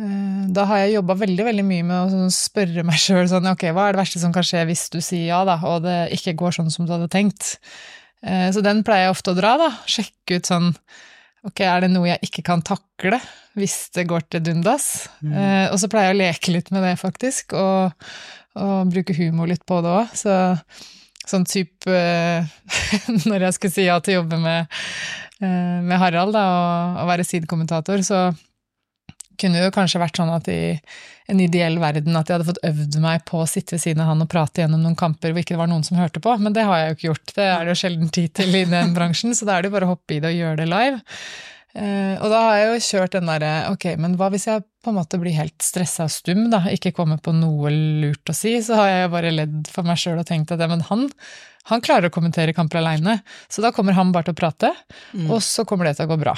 Eh, 0.00 0.44
da 0.56 0.64
har 0.70 0.86
jeg 0.86 0.94
jobba 0.94 1.18
veldig 1.20 1.44
veldig 1.44 1.64
mye 1.68 1.84
med 1.84 1.96
å 1.98 2.04
sånn 2.08 2.32
spørre 2.32 2.84
meg 2.88 2.96
sjøl 3.00 3.26
sånn 3.28 3.50
ok, 3.50 3.66
hva 3.76 3.90
er 3.90 3.96
det 3.96 4.00
verste 4.00 4.22
som 4.22 4.32
kan 4.32 4.46
skje 4.46 4.64
hvis 4.70 4.86
du 4.92 5.02
sier 5.04 5.26
ja, 5.28 5.42
da, 5.44 5.58
og 5.68 5.82
det 5.84 5.96
ikke 6.16 6.32
går 6.40 6.56
sånn 6.56 6.72
som 6.72 6.88
du 6.88 6.94
hadde 6.94 7.10
tenkt? 7.12 7.58
Eh, 8.24 8.48
så 8.54 8.64
den 8.64 8.80
pleier 8.86 9.10
jeg 9.10 9.16
ofte 9.18 9.34
å 9.34 9.36
dra, 9.36 9.56
da. 9.60 9.68
Sjekke 9.84 10.40
ut 10.40 10.48
sånn 10.48 10.70
ok, 11.48 11.64
er 11.66 11.84
det 11.84 11.90
noe 11.92 12.10
jeg 12.10 12.28
ikke 12.28 12.44
kan 12.46 12.62
takle 12.66 13.18
hvis 13.58 13.90
det 13.96 14.06
går 14.10 14.26
til 14.30 14.44
dundas? 14.46 15.08
Mm. 15.20 15.34
Eh, 15.34 15.66
og 15.72 15.78
så 15.80 15.90
pleier 15.92 16.12
jeg 16.12 16.16
å 16.16 16.20
leke 16.22 16.54
litt 16.54 16.72
med 16.74 16.86
det, 16.86 16.94
faktisk, 17.00 17.56
og, 17.58 18.08
og 18.58 18.92
bruke 18.92 19.16
humor 19.18 19.50
litt 19.50 19.64
på 19.68 19.80
det 19.84 19.92
òg. 19.92 20.14
Så 20.16 20.38
sånn 21.28 21.44
type 21.46 21.98
Når 23.30 23.44
jeg 23.46 23.54
skulle 23.54 23.74
si 23.74 23.84
ja 23.86 24.00
til 24.02 24.16
å 24.16 24.22
jobbe 24.22 24.40
med, 24.42 24.80
med 25.38 26.00
Harald 26.00 26.34
da, 26.34 26.46
og, 26.54 26.96
og 27.02 27.12
være 27.12 27.26
sidekommentator, 27.26 28.02
så 28.06 28.24
kunne 29.42 29.64
jo 29.64 29.74
kanskje 29.74 30.00
vært 30.02 30.18
sånn 30.20 30.32
at 30.32 30.48
i 30.50 30.62
en 31.30 31.40
ideell 31.42 31.78
verden 31.82 32.16
at 32.18 32.28
jeg 32.28 32.38
hadde 32.38 32.48
fått 32.48 32.64
øvd 32.66 32.98
meg 33.02 33.22
på 33.28 33.42
å 33.42 33.48
sitte 33.48 33.76
ved 33.76 33.84
siden 33.84 34.02
av 34.04 34.12
han 34.12 34.24
og 34.24 34.30
prate 34.32 34.64
gjennom 34.64 34.82
noen 34.82 34.98
kamper 34.98 35.32
hvor 35.32 35.44
ikke 35.44 35.54
det 35.54 35.62
var 35.62 35.70
noen 35.70 35.86
som 35.86 36.00
hørte 36.00 36.22
på, 36.22 36.34
men 36.42 36.54
det 36.56 36.66
har 36.68 36.80
jeg 36.80 36.90
jo 36.90 36.98
ikke 36.98 37.08
gjort. 37.10 37.34
Det 37.38 37.46
er 37.46 37.62
det 37.62 37.74
jo 37.74 37.80
sjelden 37.84 38.12
tid 38.14 38.34
til 38.38 38.58
i 38.58 38.66
den 38.68 38.92
bransjen, 38.96 39.36
så 39.36 39.48
da 39.48 39.56
er 39.56 39.64
det 39.64 39.72
jo 39.72 39.76
bare 39.78 39.88
å 39.88 39.94
hoppe 39.94 40.16
i 40.16 40.20
det 40.22 40.32
og 40.32 40.38
gjøre 40.40 40.62
det 40.62 40.68
live. 40.72 41.00
Uh, 41.72 42.20
og 42.20 42.26
da 42.28 42.40
har 42.44 42.58
jeg 42.58 42.66
jo 42.68 42.80
kjørt 42.84 43.14
den 43.16 43.30
derre 43.30 43.52
ok, 43.72 43.86
men 44.02 44.18
hva 44.20 44.26
hvis 44.34 44.44
jeg 44.44 44.60
på 44.84 44.92
en 44.92 44.98
måte 44.98 45.16
blir 45.22 45.32
helt 45.38 45.56
stressa 45.64 46.04
og 46.04 46.12
stum, 46.12 46.44
da, 46.52 46.60
ikke 46.68 46.92
kommer 46.92 47.16
på 47.22 47.32
noe 47.32 47.70
lurt 47.72 48.28
å 48.28 48.34
si, 48.36 48.58
så 48.60 48.76
har 48.76 48.90
jeg 48.90 49.06
jo 49.06 49.14
bare 49.14 49.32
ledd 49.32 49.70
for 49.72 49.88
meg 49.88 50.00
sjøl 50.02 50.20
og 50.20 50.28
tenkt 50.28 50.52
at 50.52 50.60
ja, 50.60 50.68
men 50.68 50.84
han, 50.90 51.06
han 51.70 51.84
klarer 51.84 52.10
å 52.10 52.12
kommentere 52.12 52.52
kamper 52.52 52.82
aleine, 52.82 53.22
så 53.48 53.64
da 53.64 53.72
kommer 53.72 53.96
han 53.96 54.12
bare 54.12 54.28
til 54.28 54.36
å 54.36 54.40
prate, 54.42 54.74
mm. 55.16 55.30
og 55.32 55.40
så 55.46 55.64
kommer 55.68 55.88
det 55.88 55.96
til 55.96 56.10
å 56.10 56.12
gå 56.12 56.20
bra. 56.20 56.36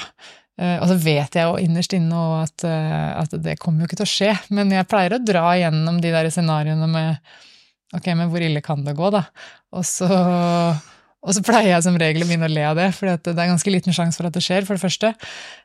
Uh, 0.55 0.77
og 0.79 0.87
så 0.87 0.95
vet 1.03 1.35
jeg 1.35 1.49
jo 1.49 1.57
innerst 1.59 1.93
inne 1.97 2.19
at, 2.39 2.63
uh, 2.63 3.09
at, 3.19 3.33
det 3.43 3.57
kommer 3.59 3.83
jo 3.83 3.89
ikke 3.89 3.99
til 3.99 4.07
å 4.07 4.13
skje, 4.13 4.31
men 4.55 4.71
jeg 4.71 4.87
pleier 4.87 5.17
å 5.17 5.23
dra 5.23 5.49
gjennom 5.59 5.99
de 6.03 6.13
der 6.13 6.29
scenarioene 6.31 6.87
med 6.87 7.33
ok, 7.95 8.07
men 8.15 8.29
hvor 8.31 8.43
ille 8.43 8.63
kan 8.63 8.85
det 8.85 8.95
gå, 8.95 9.09
da? 9.11 9.25
Og 9.75 9.83
så, 9.87 10.07
og 11.25 11.33
så 11.35 11.41
pleier 11.45 11.71
jeg 11.71 11.85
som 11.87 11.97
regel 11.99 12.23
å 12.23 12.29
begynne 12.29 12.49
å 12.49 12.53
le 12.53 12.63
av 12.69 12.77
det, 12.77 12.91
for 12.95 13.09
det 13.09 13.33
er 13.33 13.51
ganske 13.51 13.73
liten 13.73 13.95
sjanse 13.95 14.19
for 14.19 14.29
at 14.29 14.37
det 14.37 14.43
skjer, 14.45 14.67
for 14.67 14.77
det 14.77 14.83
første. 14.85 15.11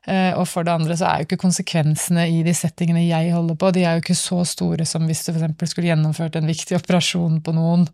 Uh, 0.08 0.32
og 0.40 0.46
for 0.48 0.66
det 0.66 0.72
andre 0.72 0.96
så 0.96 1.10
er 1.10 1.20
jo 1.20 1.28
ikke 1.28 1.42
konsekvensene 1.44 2.26
i 2.32 2.42
de 2.46 2.56
settingene 2.56 3.04
jeg 3.04 3.34
holder 3.36 3.60
på, 3.60 3.72
de 3.76 3.84
er 3.84 3.98
jo 3.98 4.04
ikke 4.06 4.18
så 4.18 4.42
store 4.48 4.88
som 4.88 5.04
hvis 5.08 5.26
du 5.26 5.34
f.eks. 5.34 5.72
skulle 5.74 5.92
gjennomført 5.92 6.40
en 6.40 6.48
viktig 6.48 6.80
operasjon 6.80 7.42
på 7.44 7.56
noen 7.56 7.88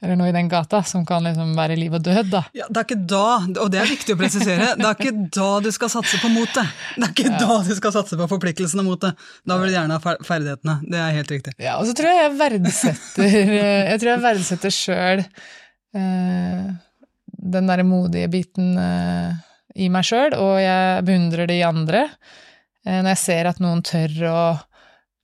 eller 0.00 0.16
noe 0.16 0.30
i 0.30 0.32
den 0.32 0.48
gata, 0.48 0.80
som 0.86 1.02
kan 1.04 1.26
liksom 1.28 1.52
være 1.58 1.76
liv 1.76 1.92
og 1.92 2.00
død, 2.04 2.30
da. 2.32 2.40
Ja, 2.56 2.66
det 2.72 2.80
er 2.80 2.86
ikke 2.86 3.02
da, 3.10 3.24
og 3.60 3.68
det 3.72 3.82
er 3.82 3.90
viktig 3.90 4.16
å 4.16 4.20
presisere, 4.20 4.70
det 4.78 4.86
er 4.88 4.96
ikke 4.96 5.26
da 5.36 5.48
du 5.60 5.68
skal 5.76 5.92
satse 5.92 6.20
på 6.22 6.30
motet. 6.32 6.72
Det 6.96 7.04
er 7.04 7.12
ikke 7.12 7.26
ja. 7.28 7.40
da 7.42 7.58
du 7.66 7.72
skal 7.76 7.94
satse 7.98 8.16
på 8.16 8.28
forpliktelsene 8.30 8.84
mot 8.86 9.00
det. 9.02 9.12
Da 9.44 9.58
vil 9.60 9.68
du 9.68 9.76
gjerne 9.76 9.98
ha 9.98 10.14
ferdighetene. 10.24 10.78
Det 10.88 11.02
er 11.04 11.16
helt 11.18 11.34
riktig. 11.36 11.56
Ja, 11.60 11.76
og 11.76 11.88
så 11.88 11.96
tror 11.98 12.14
jeg 12.14 12.22
jeg 12.22 12.36
verdsetter 12.40 13.34
Jeg 13.90 14.00
tror 14.00 14.12
jeg 14.14 14.24
verdsetter 14.24 14.74
sjøl 14.74 15.24
eh, 16.00 16.70
den 17.40 17.70
derre 17.70 17.86
modige 17.86 18.30
biten 18.32 18.74
eh, 18.80 19.32
i 19.80 19.88
meg 19.92 20.06
sjøl, 20.06 20.36
og 20.36 20.58
jeg 20.60 21.04
beundrer 21.06 21.48
det 21.48 21.60
i 21.60 21.66
andre. 21.66 22.06
Eh, 22.84 23.00
når 23.00 23.14
jeg 23.14 23.22
ser 23.24 23.50
at 23.50 23.62
noen 23.62 23.84
tør 23.86 24.18
å 24.30 24.42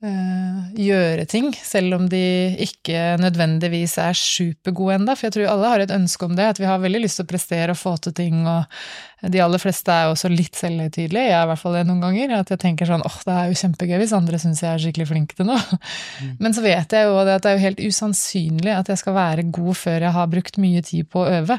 Eh, 0.04 0.56
gjøre 0.76 1.24
ting, 1.24 1.46
selv 1.64 1.94
om 1.96 2.04
de 2.12 2.52
ikke 2.60 3.14
nødvendigvis 3.16 3.94
er 4.02 4.18
supergode 4.18 4.98
enda, 4.98 5.14
For 5.16 5.26
jeg 5.26 5.32
tror 5.32 5.48
alle 5.54 5.70
har 5.72 5.80
et 5.80 5.94
ønske 5.94 6.26
om 6.26 6.34
det, 6.36 6.44
at 6.52 6.58
vi 6.60 6.66
har 6.68 6.82
veldig 6.82 7.00
lyst 7.00 7.16
til 7.16 7.24
å 7.24 7.30
prestere 7.30 7.72
og 7.72 7.80
få 7.80 7.94
til 8.04 8.12
ting. 8.12 8.42
Og 8.44 9.32
de 9.32 9.40
aller 9.40 9.62
fleste 9.62 9.88
er 9.88 10.10
også 10.10 10.28
litt 10.28 10.54
selvhøytidelige, 10.60 11.30
jeg 11.30 11.38
er 11.38 11.46
i 11.46 11.48
hvert 11.48 11.62
fall 11.62 11.78
det 11.78 11.86
noen 11.88 12.04
ganger. 12.04 12.34
At 12.42 12.52
jeg 12.52 12.60
tenker 12.60 12.90
sånn 12.90 13.06
åh, 13.08 13.18
det 13.24 13.38
er 13.38 13.48
jo 13.48 13.60
kjempegøy 13.62 13.96
hvis 14.02 14.12
andre 14.20 14.42
syns 14.42 14.60
jeg 14.62 14.74
er 14.74 14.84
skikkelig 14.84 15.08
flink 15.14 15.32
til 15.38 15.48
noe. 15.48 15.80
Mm. 16.20 16.36
Men 16.44 16.52
så 16.52 16.66
vet 16.66 16.92
jeg 16.92 17.08
jo 17.08 17.16
at 17.22 17.32
det 17.32 17.48
er 17.48 17.56
jo 17.56 17.64
helt 17.64 17.80
usannsynlig 17.88 18.76
at 18.76 18.92
jeg 18.92 19.00
skal 19.00 19.16
være 19.16 19.48
god 19.48 19.80
før 19.80 20.06
jeg 20.10 20.16
har 20.18 20.30
brukt 20.36 20.60
mye 20.60 20.84
tid 20.84 21.08
på 21.08 21.24
å 21.24 21.32
øve. 21.40 21.58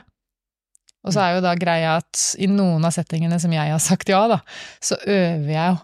Og 1.06 1.13
så 1.13 1.24
er 1.24 1.38
jo 1.38 1.44
da 1.46 1.54
greia 1.60 1.98
at 2.01 2.24
i 2.42 2.50
noen 2.51 2.84
av 2.88 2.96
settingene 2.96 3.38
som 3.39 3.54
jeg 3.54 3.72
har 3.72 3.84
sagt 3.84 4.10
ja, 4.12 4.24
da, 4.32 4.42
så 4.84 4.98
øver 5.06 5.51
jeg 5.54 5.75
jo 5.75 5.77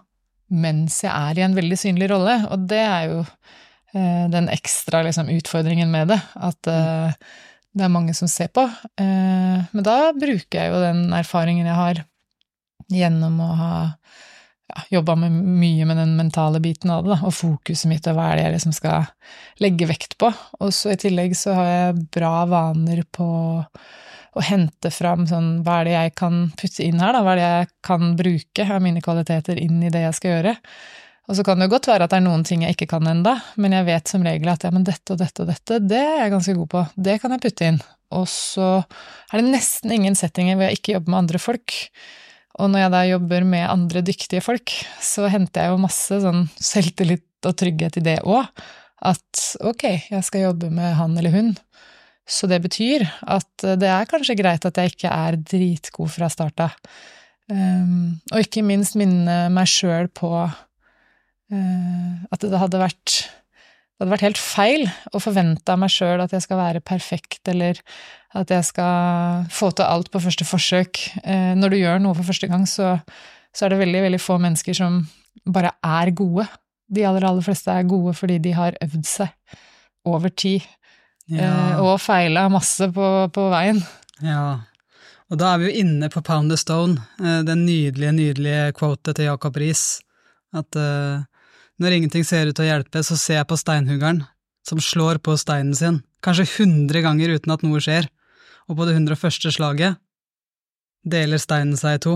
mens 0.54 1.00
jeg 1.02 1.10
er 1.10 1.38
i 1.40 1.44
en 1.46 1.56
veldig 1.56 1.76
synlig 1.80 2.10
rolle, 2.12 2.36
og 2.52 2.66
det 2.70 2.82
er 2.82 3.08
jo 3.10 3.20
eh, 3.24 4.26
den 4.30 4.50
ekstra 4.52 5.00
liksom, 5.06 5.32
utfordringen 5.32 5.90
med 5.90 6.12
det. 6.12 6.20
At 6.36 6.70
eh, 6.70 7.16
det 7.74 7.86
er 7.86 7.92
mange 7.92 8.14
som 8.14 8.30
ser 8.30 8.52
på. 8.54 8.66
Eh, 9.00 9.64
men 9.64 9.86
da 9.86 10.12
bruker 10.14 10.60
jeg 10.60 10.70
jo 10.70 10.82
den 10.84 11.08
erfaringen 11.16 11.66
jeg 11.66 11.78
har 11.78 12.04
gjennom 12.92 13.40
å 13.40 13.50
ha 13.58 13.74
ja, 14.70 14.84
jobba 14.98 15.16
mye 15.18 15.88
med 15.88 15.98
den 15.98 16.14
mentale 16.18 16.60
biten 16.62 16.92
av 16.92 17.04
det, 17.04 17.16
da, 17.16 17.26
og 17.26 17.34
fokuset 17.36 17.90
mitt, 17.90 18.06
og 18.08 18.18
hva 18.18 18.30
er 18.30 18.38
det 18.38 18.46
jeg 18.46 18.56
liksom 18.58 18.76
skal 18.76 19.10
legge 19.64 19.88
vekt 19.90 20.16
på. 20.20 20.30
Og 20.60 20.72
så 20.76 20.94
i 20.94 21.00
tillegg 21.00 21.36
så 21.38 21.56
har 21.58 21.70
jeg 21.72 22.08
bra 22.14 22.36
vaner 22.50 23.04
på 23.12 23.28
å 24.34 24.42
hente 24.42 24.90
fram 24.90 25.28
sånn 25.30 25.62
hva 25.64 25.80
er 25.80 25.88
det 25.88 25.94
jeg 25.94 26.12
kan 26.18 26.42
putte 26.58 26.84
inn 26.84 27.00
her, 27.02 27.14
da, 27.14 27.22
hva 27.22 27.34
er 27.34 27.40
det 27.40 27.48
jeg 27.48 27.70
kan 27.86 28.12
bruke 28.18 28.66
av 28.66 28.82
mine 28.82 29.02
kvaliteter 29.04 29.60
inn 29.62 29.82
i 29.82 29.92
det 29.94 30.04
jeg 30.08 30.18
skal 30.18 30.36
gjøre. 30.36 30.54
Og 31.24 31.38
så 31.38 31.44
kan 31.46 31.56
det 31.56 31.68
jo 31.68 31.72
godt 31.72 31.88
være 31.88 32.04
at 32.04 32.12
det 32.12 32.18
er 32.18 32.26
noen 32.26 32.42
ting 32.44 32.64
jeg 32.66 32.76
ikke 32.76 32.90
kan 32.90 33.06
enda, 33.08 33.38
men 33.56 33.72
jeg 33.72 33.86
vet 33.86 34.10
som 34.10 34.26
regel 34.26 34.50
at 34.52 34.66
ja, 34.66 34.72
men 34.74 34.84
dette 34.84 35.14
og 35.14 35.22
dette 35.22 35.44
og 35.44 35.48
dette, 35.48 35.78
det 35.80 36.02
er 36.02 36.18
jeg 36.24 36.34
ganske 36.34 36.56
god 36.58 36.70
på, 36.74 36.82
det 37.06 37.16
kan 37.22 37.32
jeg 37.32 37.44
putte 37.46 37.70
inn. 37.70 37.80
Og 38.14 38.26
så 38.30 38.68
er 39.30 39.40
det 39.40 39.54
nesten 39.54 39.94
ingen 39.94 40.18
settinger 40.18 40.58
hvor 40.58 40.68
jeg 40.68 40.78
ikke 40.80 40.98
jobber 40.98 41.14
med 41.14 41.22
andre 41.22 41.40
folk. 41.42 41.76
Og 42.60 42.70
når 42.70 42.84
jeg 42.84 42.92
da 42.94 43.02
jobber 43.08 43.46
med 43.48 43.66
andre 43.66 44.02
dyktige 44.06 44.44
folk, 44.44 44.74
så 45.02 45.30
henter 45.32 45.64
jeg 45.64 45.72
jo 45.72 45.82
masse 45.82 46.20
sånn 46.22 46.44
selvtillit 46.54 47.48
og 47.48 47.56
trygghet 47.58 47.98
i 47.98 48.04
det 48.04 48.18
òg. 48.22 48.46
At 49.04 49.46
ok, 49.64 49.88
jeg 50.12 50.26
skal 50.26 50.46
jobbe 50.46 50.70
med 50.72 50.94
han 51.00 51.16
eller 51.18 51.34
hun. 51.34 51.50
Så 52.24 52.48
det 52.48 52.62
betyr 52.64 53.04
at 53.28 53.66
det 53.80 53.90
er 53.90 54.08
kanskje 54.08 54.38
greit 54.38 54.64
at 54.64 54.78
jeg 54.80 54.94
ikke 54.94 55.12
er 55.12 55.36
dritgod 55.36 56.08
fra 56.14 56.30
starta. 56.32 56.70
Um, 57.52 58.16
og 58.32 58.40
ikke 58.40 58.64
minst 58.64 58.96
minne 58.96 59.50
meg 59.52 59.68
sjøl 59.68 60.08
på 60.08 60.30
uh, 60.48 62.12
at 62.32 62.46
det 62.46 62.60
hadde 62.60 62.80
vært 62.80 63.18
det 63.94 64.02
hadde 64.02 64.14
vært 64.16 64.24
helt 64.26 64.40
feil 64.42 64.88
å 65.14 65.20
forvente 65.22 65.70
av 65.70 65.78
meg 65.78 65.92
sjøl 65.94 66.18
at 66.24 66.32
jeg 66.34 66.42
skal 66.42 66.58
være 66.58 66.80
perfekt, 66.82 67.44
eller 67.46 67.78
at 68.34 68.50
jeg 68.50 68.66
skal 68.66 69.44
få 69.54 69.68
til 69.70 69.86
alt 69.86 70.10
på 70.10 70.22
første 70.24 70.46
forsøk. 70.48 70.98
Eh, 71.22 71.52
når 71.54 71.70
du 71.70 71.76
gjør 71.78 72.02
noe 72.02 72.16
for 72.18 72.26
første 72.26 72.48
gang, 72.50 72.64
så, 72.66 72.96
så, 73.54 73.64
er 73.64 73.70
det 73.70 73.78
veldig, 73.84 74.00
veldig 74.08 74.20
få 74.20 74.40
mennesker 74.42 74.74
som 74.74 74.98
bare 75.46 75.70
er 75.86 76.10
gode. 76.10 76.48
De 76.90 77.06
aller, 77.06 77.22
aller 77.28 77.46
fleste 77.46 77.70
er 77.70 77.86
gode 77.86 78.16
fordi 78.18 78.40
de 78.42 78.56
har 78.58 78.74
øvd 78.82 79.06
seg 79.06 79.60
over 80.10 80.34
tid. 80.34 80.66
Ja. 81.30 81.48
Eh, 81.48 81.82
og 81.82 81.98
feila 82.02 82.46
masse 82.52 82.88
på, 82.92 83.10
på, 83.32 83.48
veien. 83.52 83.80
Ja. 84.24 84.64
Og 85.32 85.40
da 85.40 85.54
er 85.54 85.62
vi 85.62 85.70
jo 85.70 85.84
inne 85.84 86.10
på 86.12 86.22
Pound 86.24 86.52
the 86.52 86.58
Stone, 86.60 87.00
eh, 87.20 87.40
den 87.46 87.64
nydelige, 87.64 88.12
nydelige 88.12 88.74
quotet 88.78 89.16
til 89.16 89.30
Jacob 89.30 89.56
Riis. 89.60 90.02
At 90.54 90.76
uh, 90.78 91.24
når 91.82 91.96
ingenting 91.96 92.22
ser 92.22 92.46
ut 92.46 92.54
til 92.54 92.62
å 92.62 92.68
hjelpe, 92.68 93.00
så 93.02 93.16
ser 93.18 93.40
jeg 93.40 93.48
på 93.50 93.56
steinhuggeren, 93.58 94.20
som 94.62 94.78
slår 94.78 95.18
på 95.18 95.34
steinen 95.40 95.74
sin, 95.74 95.96
kanskje 96.22 96.46
hundre 96.60 97.02
ganger 97.02 97.34
uten 97.34 97.50
at 97.56 97.64
noe 97.66 97.80
skjer 97.82 98.06
og 98.68 98.78
på 98.78 98.86
det 98.88 98.94
101. 98.96 99.50
slaget 99.52 100.00
deler 101.04 101.40
steinen 101.40 101.76
seg 101.76 101.98
i 101.98 102.02
to. 102.06 102.14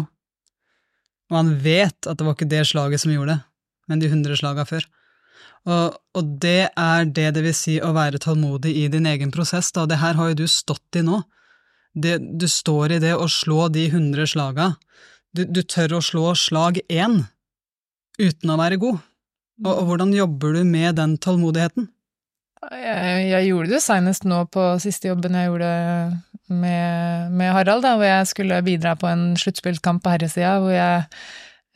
Og 1.28 1.36
han 1.36 1.50
vet 1.60 2.08
at 2.08 2.16
det 2.16 2.24
var 2.24 2.36
ikke 2.36 2.48
det 2.48 2.64
slaget 2.70 3.02
som 3.02 3.12
gjorde 3.12 3.34
det, 3.34 3.40
men 3.88 4.00
de 4.00 4.08
hundre 4.12 4.36
slaga 4.38 4.64
før. 4.68 4.86
Og, 5.66 5.96
og, 6.16 6.28
det 6.42 6.70
er 6.70 7.08
det 7.08 7.32
det 7.36 7.42
vil 7.44 7.56
si 7.56 7.78
å 7.82 7.90
være 7.96 8.20
tålmodig 8.22 8.74
i 8.84 8.86
din 8.92 9.08
egen 9.10 9.32
prosess, 9.34 9.72
da, 9.74 9.86
det 9.88 10.00
her 10.02 10.16
har 10.18 10.30
jo 10.32 10.44
du 10.44 10.46
stått 10.50 11.00
i 11.00 11.02
nå. 11.04 11.22
Det, 11.98 12.18
du 12.38 12.46
står 12.48 12.96
i 12.96 13.02
det 13.02 13.14
å 13.16 13.26
slå 13.32 13.66
de 13.74 13.88
hundre 13.90 14.28
slaga. 14.28 14.74
Du, 15.34 15.44
du, 15.44 15.62
tør 15.66 15.98
å 15.98 16.04
slå 16.04 16.32
slag 16.38 16.80
én 16.88 17.24
uten 18.18 18.52
å 18.52 18.58
være 18.60 18.78
god. 18.80 19.02
Og, 19.64 19.72
og 19.72 19.84
hvordan 19.88 20.14
jobber 20.14 20.58
du 20.58 20.62
med 20.64 20.98
den 21.00 21.16
tålmodigheten? 21.20 21.88
Jeg, 22.68 23.28
jeg, 23.30 23.48
gjorde 23.50 23.72
det 23.74 23.82
senest 23.84 24.24
nå 24.26 24.40
på 24.52 24.62
siste 24.82 25.10
jobben 25.10 25.36
jeg 25.38 25.50
gjorde 25.50 25.72
med, 26.48 27.34
med 27.34 27.52
Harald, 27.54 27.84
da, 27.84 27.94
hvor 27.98 28.08
jeg 28.08 28.30
skulle 28.30 28.62
bidra 28.66 28.94
på 28.98 29.08
en 29.10 29.30
sluttspillkamp 29.38 30.02
på 30.02 30.14
herresida, 30.14 30.56
hvor 30.62 30.74
jeg 30.74 31.04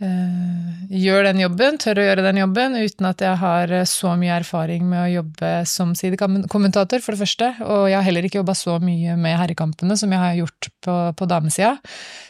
gjør 0.03 1.27
den 1.29 1.41
jobben, 1.43 1.77
tør 1.81 2.01
å 2.01 2.05
gjøre 2.07 2.25
den 2.27 2.41
jobben, 2.41 2.77
uten 2.79 3.09
at 3.09 3.23
jeg 3.23 3.39
har 3.39 3.75
så 3.89 4.15
mye 4.19 4.35
erfaring 4.41 4.87
med 4.91 5.01
å 5.05 5.13
jobbe 5.13 5.51
som 5.71 5.93
sidekommentator, 5.99 7.03
for 7.05 7.15
det 7.15 7.23
første, 7.23 7.51
og 7.63 7.87
jeg 7.91 7.97
har 7.99 8.07
heller 8.09 8.27
ikke 8.27 8.41
jobba 8.41 8.57
så 8.59 8.79
mye 8.83 9.15
med 9.21 9.39
herrekampene 9.39 9.97
som 9.99 10.13
jeg 10.13 10.23
har 10.23 10.39
gjort 10.41 10.71
på, 10.85 10.97
på 11.19 11.29
damesida. 11.31 11.77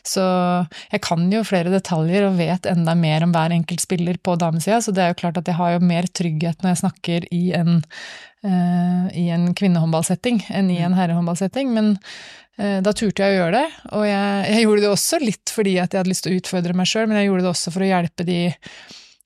Så 0.07 0.25
jeg 0.93 1.05
kan 1.07 1.25
jo 1.33 1.45
flere 1.49 1.73
detaljer 1.73 2.29
og 2.29 2.37
vet 2.41 2.69
enda 2.71 2.97
mer 2.99 3.25
om 3.26 3.33
hver 3.35 3.55
enkelt 3.57 3.85
spiller 3.85 4.21
på 4.21 4.37
damesida, 4.41 4.83
så 4.85 4.95
det 4.95 5.07
er 5.07 5.14
jo 5.14 5.23
klart 5.25 5.41
at 5.41 5.49
jeg 5.49 5.59
har 5.61 5.76
jo 5.76 5.87
mer 5.87 6.11
trygghet 6.12 6.61
når 6.62 6.75
jeg 6.75 6.83
snakker 6.85 7.33
i 7.33 7.47
en 7.57 7.81
uh, 8.47 9.09
i 9.14 9.29
en 9.33 9.50
kvinnehåndballsetting 9.57 10.43
enn 10.52 10.71
i 10.73 10.81
en 10.83 10.97
herrehåndballsetting, 10.97 11.73
men 11.75 11.95
eh, 11.95 12.41
da 12.56 12.92
turte 12.92 13.25
jeg 13.25 13.32
å 13.32 13.38
gjøre 13.38 13.54
det, 13.56 13.68
og 13.97 14.02
jeg, 14.04 14.40
jeg, 14.52 14.64
gjorde 14.66 14.82
det 14.85 14.90
også 14.92 15.18
litt 15.23 15.52
fordi 15.54 15.73
at 15.80 15.94
jeg 15.94 16.02
hadde 16.02 16.12
lyst 16.12 16.26
til 16.26 16.35
å 16.35 16.40
utfordre 16.40 16.75
meg 16.76 16.90
sjøl, 16.90 17.06
men 17.09 17.16
jeg 17.18 17.30
gjorde 17.30 17.47
det 17.47 17.50
også 17.52 17.73
for 17.73 17.85
å 17.85 17.88
hjelpe 17.88 18.26
de, 18.28 18.37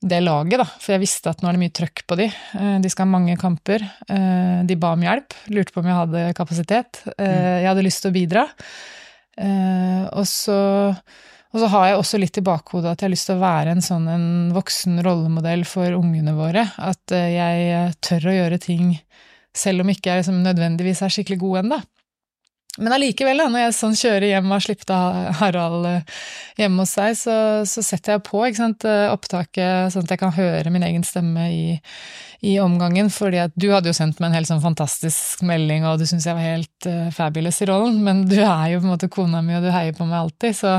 det 0.06 0.20
laget, 0.22 0.60
da, 0.62 0.66
for 0.68 0.94
jeg 0.94 1.02
visste 1.02 1.32
at 1.32 1.42
nå 1.42 1.50
er 1.50 1.56
det 1.56 1.62
mye 1.64 1.74
trøkk 1.74 2.04
på 2.06 2.18
de. 2.20 2.28
Eh, 2.30 2.76
de 2.84 2.92
skal 2.92 3.08
ha 3.08 3.14
mange 3.16 3.34
kamper. 3.40 3.84
De 4.68 4.78
ba 4.78 4.92
om 4.94 5.04
hjelp, 5.04 5.34
lurte 5.52 5.74
på 5.74 5.82
om 5.82 5.90
jeg 5.90 6.00
hadde 6.00 6.26
kapasitet. 6.38 7.00
Mm. 7.16 7.24
Jeg 7.26 7.70
hadde 7.70 7.86
lyst 7.86 8.04
til 8.04 8.12
å 8.12 8.16
bidra. 8.16 8.44
Og 10.16 10.28
så 10.30 10.60
og 11.56 11.62
så 11.62 11.68
har 11.72 11.86
jeg 11.88 11.96
også 11.96 12.18
litt 12.20 12.36
i 12.36 12.44
bakhodet 12.44 12.90
at 12.90 13.00
jeg 13.00 13.06
har 13.06 13.12
lyst 13.14 13.30
til 13.30 13.38
å 13.38 13.40
være 13.40 13.72
en 13.72 13.84
sånn 13.84 14.08
en 14.12 14.26
voksen 14.52 14.98
rollemodell 15.00 15.62
for 15.64 15.94
ungene 15.96 16.34
våre. 16.36 16.66
At 16.76 17.14
jeg 17.16 17.94
tør 18.04 18.28
å 18.28 18.34
gjøre 18.34 18.58
ting 18.60 18.90
selv 19.56 19.80
om 19.80 19.88
ikke 19.88 20.10
jeg 20.10 20.20
liksom 20.20 20.42
nødvendigvis 20.44 21.00
er 21.00 21.14
skikkelig 21.14 21.38
god 21.40 21.62
ennå. 21.62 21.78
Men 22.76 22.92
allikevel, 22.96 23.40
når 23.48 23.66
jeg 23.66 23.76
sånn 23.78 23.96
kjører 23.96 24.28
hjem 24.28 24.50
og 24.50 24.56
har 24.56 24.64
sluppet 24.66 24.92
Harald 25.40 25.88
eh, 25.88 26.16
hjemme 26.60 26.84
hos 26.84 26.92
seg, 26.96 27.16
så, 27.16 27.36
så 27.68 27.84
setter 27.84 28.16
jeg 28.16 28.24
på 28.26 28.42
sant, 28.56 28.84
eh, 28.84 29.08
opptaket 29.12 29.94
sånn 29.94 30.04
at 30.04 30.12
jeg 30.12 30.20
kan 30.20 30.34
høre 30.36 30.72
min 30.74 30.84
egen 30.84 31.06
stemme 31.06 31.46
i, 31.52 31.62
i 32.44 32.58
omgangen. 32.60 33.08
fordi 33.10 33.46
du 33.56 33.70
hadde 33.72 33.90
jo 33.90 33.96
sendt 33.96 34.20
meg 34.20 34.30
en 34.30 34.38
helt 34.38 34.50
sånn 34.50 34.64
fantastisk 34.64 35.44
melding, 35.46 35.86
og 35.88 36.00
du 36.00 36.04
syntes 36.08 36.28
jeg 36.28 36.36
var 36.36 36.44
helt 36.44 36.88
uh, 36.90 37.08
fabulous 37.14 37.62
i 37.64 37.68
rollen, 37.70 38.02
men 38.04 38.24
du 38.28 38.36
er 38.42 38.74
jo 38.74 38.82
på 38.82 38.88
en 38.88 38.92
måte 38.92 39.10
kona 39.12 39.40
mi, 39.44 39.56
og 39.56 39.64
du 39.64 39.70
heier 39.72 39.96
på 39.96 40.06
meg 40.08 40.18
alltid, 40.20 40.58
så 40.58 40.74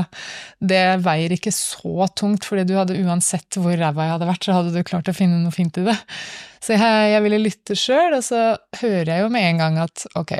det 0.62 0.84
veier 1.04 1.34
ikke 1.34 1.54
så 1.54 2.08
tungt, 2.18 2.46
fordi 2.46 2.66
du 2.68 2.76
hadde 2.78 2.98
uansett 3.02 3.58
hvor 3.58 3.74
ræva 3.74 4.06
jeg 4.06 4.16
hadde 4.16 4.30
vært, 4.30 4.46
så 4.46 4.60
hadde 4.60 4.76
du 4.76 4.86
klart 4.86 5.10
å 5.10 5.16
finne 5.16 5.42
noe 5.42 5.54
fint 5.54 5.82
i 5.82 5.88
det. 5.90 5.98
Så 6.62 6.78
jeg, 6.78 7.12
jeg 7.14 7.26
ville 7.26 7.42
lytte 7.42 7.78
sjøl, 7.78 8.16
og 8.18 8.24
så 8.26 8.46
hører 8.80 9.12
jeg 9.14 9.26
jo 9.26 9.34
med 9.34 9.50
en 9.50 9.62
gang 9.64 9.82
at 9.82 10.06
ok, 10.18 10.34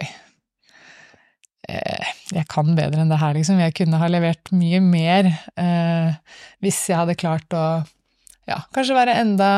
jeg 1.69 2.47
kan 2.49 2.75
bedre 2.77 3.03
enn 3.03 3.13
det 3.13 3.21
her, 3.21 3.37
liksom. 3.37 3.61
Jeg 3.61 3.77
kunne 3.77 4.01
ha 4.01 4.09
levert 4.11 4.51
mye 4.57 4.81
mer 4.85 5.31
eh, 5.61 6.17
hvis 6.65 6.81
jeg 6.89 7.01
hadde 7.01 7.19
klart 7.21 7.57
å 7.57 7.65
ja, 8.49 8.63
kanskje 8.73 8.97
være 8.97 9.19
enda 9.21 9.51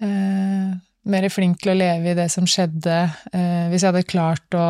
eh, 0.00 0.76
mer 1.08 1.28
flink 1.32 1.60
til 1.62 1.74
å 1.74 1.78
leve 1.78 2.12
i 2.12 2.16
det 2.16 2.28
som 2.32 2.48
skjedde, 2.48 3.00
eh, 3.32 3.66
hvis 3.68 3.84
jeg 3.84 3.92
hadde 3.92 4.08
klart 4.08 4.56
å 4.56 4.68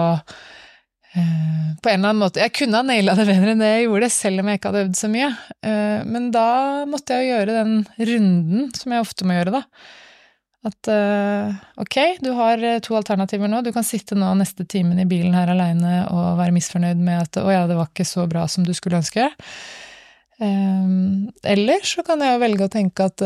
eh, 1.15 1.69
på 1.79 1.93
en 1.93 2.01
eller 2.01 2.11
annen 2.11 2.23
måte 2.23 2.43
Jeg 2.43 2.55
kunne 2.59 2.81
ha 2.81 2.87
naila 2.87 3.15
det 3.19 3.29
bedre 3.29 3.55
enn 3.55 3.63
det 3.63 3.71
jeg 3.77 3.87
gjorde, 3.87 4.11
selv 4.15 4.43
om 4.43 4.51
jeg 4.51 4.61
ikke 4.61 4.73
hadde 4.73 4.85
øvd 4.89 4.99
så 4.99 5.13
mye. 5.15 5.31
Eh, 5.63 6.03
men 6.11 6.29
da 6.35 6.51
måtte 6.91 7.15
jeg 7.15 7.29
jo 7.29 7.33
gjøre 7.37 7.57
den 7.63 7.81
runden 8.11 8.69
som 8.79 8.95
jeg 8.95 9.07
ofte 9.07 9.29
må 9.29 9.39
gjøre, 9.39 9.61
da 9.61 9.65
at 10.67 10.91
uh, 10.91 11.55
ok, 11.79 11.97
du 12.19 12.33
har 12.35 12.63
eh, 12.65 12.81
to 12.83 12.97
alternativer 12.99 13.51
nå. 13.51 13.61
Du 13.63 13.71
kan 13.75 13.87
sitte 13.87 14.19
nå 14.19 14.33
neste 14.41 14.67
timen 14.67 14.99
i 14.99 15.07
bilen 15.09 15.37
her 15.37 15.53
aleine 15.53 16.01
og 16.11 16.39
være 16.41 16.55
misfornøyd 16.57 16.99
med 16.99 17.29
at 17.29 17.39
å 17.39 17.47
ja, 17.53 17.67
det 17.71 17.77
var 17.79 17.91
ikke 17.93 18.09
så 18.09 18.27
bra 18.31 18.47
som 18.51 18.67
du 18.67 18.73
skulle 18.77 18.99
ønske. 18.99 19.29
Um, 20.39 21.29
eller 21.47 21.87
så 21.87 22.03
kan 22.07 22.23
jeg 22.23 22.35
jo 22.35 22.43
velge 22.43 22.67
å 22.67 22.73
tenke 22.73 23.07
at 23.07 23.23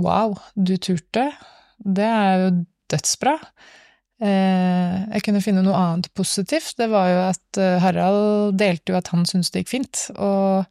wow, 0.00 0.36
du 0.54 0.76
turte. 0.76 1.30
Det 1.76 2.08
er 2.08 2.44
jo 2.44 2.50
dødsbra. 2.92 3.36
Jeg 4.22 5.24
kunne 5.26 5.42
finne 5.42 5.64
noe 5.64 5.78
annet 5.80 6.12
positivt. 6.14 6.76
Det 6.78 6.86
var 6.92 7.08
jo 7.10 7.22
at 7.24 7.60
Harald 7.82 8.60
delte 8.60 8.94
jo 8.94 9.00
at 9.00 9.10
han 9.10 9.26
syntes 9.28 9.50
det 9.50 9.64
gikk 9.64 9.72
fint. 9.72 10.04
og 10.14 10.68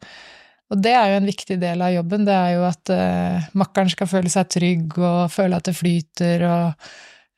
og 0.72 0.80
det 0.80 0.92
er 0.96 1.12
jo 1.12 1.20
en 1.20 1.28
viktig 1.28 1.58
del 1.60 1.84
av 1.84 1.92
jobben, 1.92 2.26
det 2.28 2.36
er 2.36 2.52
jo 2.56 2.66
at 2.70 2.92
uh, 2.96 3.48
makkeren 3.60 3.92
skal 3.92 4.08
føle 4.08 4.32
seg 4.32 4.52
trygg 4.56 5.00
og 5.00 5.32
føle 5.34 5.58
at 5.58 5.68
det 5.68 5.76
flyter 5.76 6.46
og 6.48 6.86